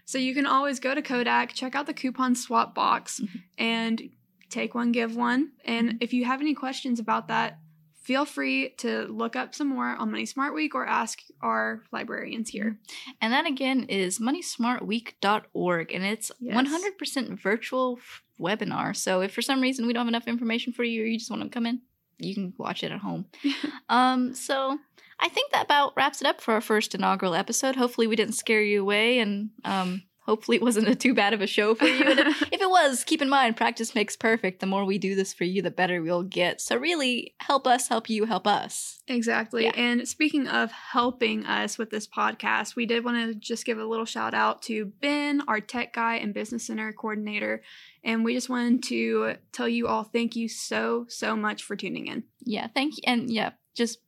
So 0.07 0.19
you 0.19 0.35
can 0.35 0.47
always 0.47 0.79
go 0.81 0.95
to 0.95 1.03
Kodak, 1.03 1.53
check 1.53 1.75
out 1.75 1.87
the 1.87 1.93
coupon 1.93 2.35
swap 2.35 2.75
box, 2.75 3.21
Mhm. 3.21 3.43
and 3.59 4.11
take 4.51 4.75
one, 4.75 4.93
give 4.93 5.17
one. 5.17 5.53
And 5.65 5.91
Mhm. 5.93 5.99
if 6.01 6.13
you 6.13 6.25
have 6.25 6.41
any 6.41 6.55
questions 6.55 6.99
about 7.01 7.29
that, 7.29 7.59
feel 8.03 8.25
free 8.25 8.71
to 8.79 9.03
look 9.09 9.35
up 9.35 9.55
some 9.55 9.67
more 9.69 9.89
on 9.97 10.11
Money 10.13 10.27
Smart 10.27 10.55
Week 10.55 10.75
or 10.75 10.87
ask 10.87 11.21
our 11.41 11.83
librarians 11.93 12.51
here. 12.51 12.79
And 13.21 13.33
that 13.33 13.47
again 13.47 13.85
is 13.85 14.21
moneysmartweek.org, 14.21 15.93
and 15.93 16.05
it's 16.05 16.31
Yes. 16.41 16.55
100% 16.55 17.41
virtual 17.41 17.99
f- 18.01 18.23
webinar. 18.41 18.95
So 18.95 19.21
if 19.23 19.33
for 19.33 19.43
some 19.43 19.61
reason 19.61 19.87
we 19.87 19.93
don't 19.93 20.03
have 20.03 20.09
enough 20.09 20.29
information 20.29 20.73
for 20.73 20.85
you, 20.85 21.03
or 21.03 21.07
you 21.07 21.19
just 21.19 21.31
want 21.31 21.43
to 21.43 21.49
come 21.49 21.67
in, 21.67 21.83
you 22.19 22.35
can 22.35 22.55
watch 22.59 22.83
it 22.85 22.93
at 22.93 23.01
home. 23.01 23.27
um, 23.89 24.35
so 24.35 24.79
I 25.19 25.29
think 25.29 25.51
that 25.53 25.65
about 25.65 25.95
wraps 25.97 26.21
it 26.21 26.27
up 26.29 26.41
for 26.41 26.55
our 26.55 26.61
first 26.61 26.95
inaugural 26.95 27.35
episode. 27.35 27.77
Hopefully, 27.77 28.07
we 28.07 28.17
didn't 28.17 28.35
scare 28.35 28.63
you 28.63 28.83
away, 28.83 29.19
and 29.19 29.51
um, 29.65 30.03
hopefully, 30.27 30.57
it 30.57 30.63
wasn't 30.63 30.89
a 30.89 30.95
too 30.95 31.15
bad 31.15 31.33
of 31.33 31.41
a 31.41 31.47
show 31.47 31.75
for 31.75 31.87
you. 31.87 32.05
If 32.53 32.61
it 32.61 32.71
was, 32.71 33.05
keep 33.05 33.23
in 33.23 33.29
mind, 33.29 33.57
practice 33.57 33.95
makes 33.95 34.17
perfect. 34.17 34.61
The 34.61 34.67
more 34.67 34.85
we 34.85 34.99
do 34.99 35.15
this 35.15 35.33
for 35.33 35.45
you, 35.45 35.63
the 35.63 35.71
better 35.71 36.03
we'll 36.03 36.23
get. 36.23 36.61
So 36.61 36.77
really, 36.77 37.35
help 37.39 37.67
us, 37.67 37.89
help 37.89 38.09
you, 38.09 38.25
help 38.25 38.47
us. 38.47 39.03
Exactly. 39.09 39.65
Yeah. 39.65 39.73
And 39.77 40.07
speaking 40.09 40.49
of 40.49 40.71
helping 40.73 41.47
us 41.47 41.79
with 41.79 41.91
this 41.91 42.07
podcast, 42.07 42.77
we 42.77 42.87
did 42.87 43.05
want 43.05 43.17
to 43.17 43.35
just 43.35 43.65
give 43.65 43.79
a 43.79 43.85
little 43.85 44.05
shout 44.05 44.35
out 44.35 44.63
to 44.63 44.87
Ben, 45.01 45.43
our 45.49 45.61
tech 45.61 45.93
guy 45.93 46.17
and 46.17 46.35
business 46.35 46.67
center 46.67 46.93
coordinator. 46.93 47.63
And 48.03 48.25
we 48.25 48.35
just 48.35 48.49
wanted 48.49 48.83
to 48.85 49.35
tell 49.53 49.69
you 49.69 49.87
all 49.87 50.05
thank 50.05 50.37
you 50.37 50.49
so, 50.49 51.07
so 51.09 51.37
much 51.37 51.63
for 51.63 51.77
tuning 51.77 52.07
in. 52.07 52.25
Yeah, 52.45 52.69
thank 52.75 52.97
you. 52.97 53.03
And 53.07 53.31
yeah, 53.31 53.53
just 53.75 53.99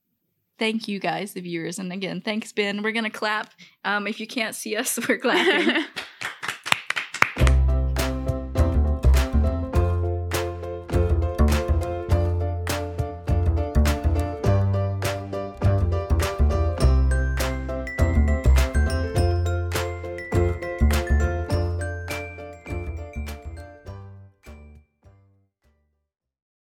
thank 0.59 0.88
you 0.88 0.98
guys, 0.98 1.33
the 1.33 1.40
viewers. 1.40 1.78
And 1.78 1.92
again, 1.92 2.20
thanks, 2.20 2.52
Ben. 2.52 2.83
We're 2.83 2.92
going 2.92 3.04
to 3.04 3.11
clap. 3.11 3.52
Um, 3.85 4.07
if 4.07 4.20
you 4.20 4.26
can't 4.26 4.54
see 4.54 4.76
us, 4.76 4.98
we're 5.09 5.18
clapping. 5.18 5.85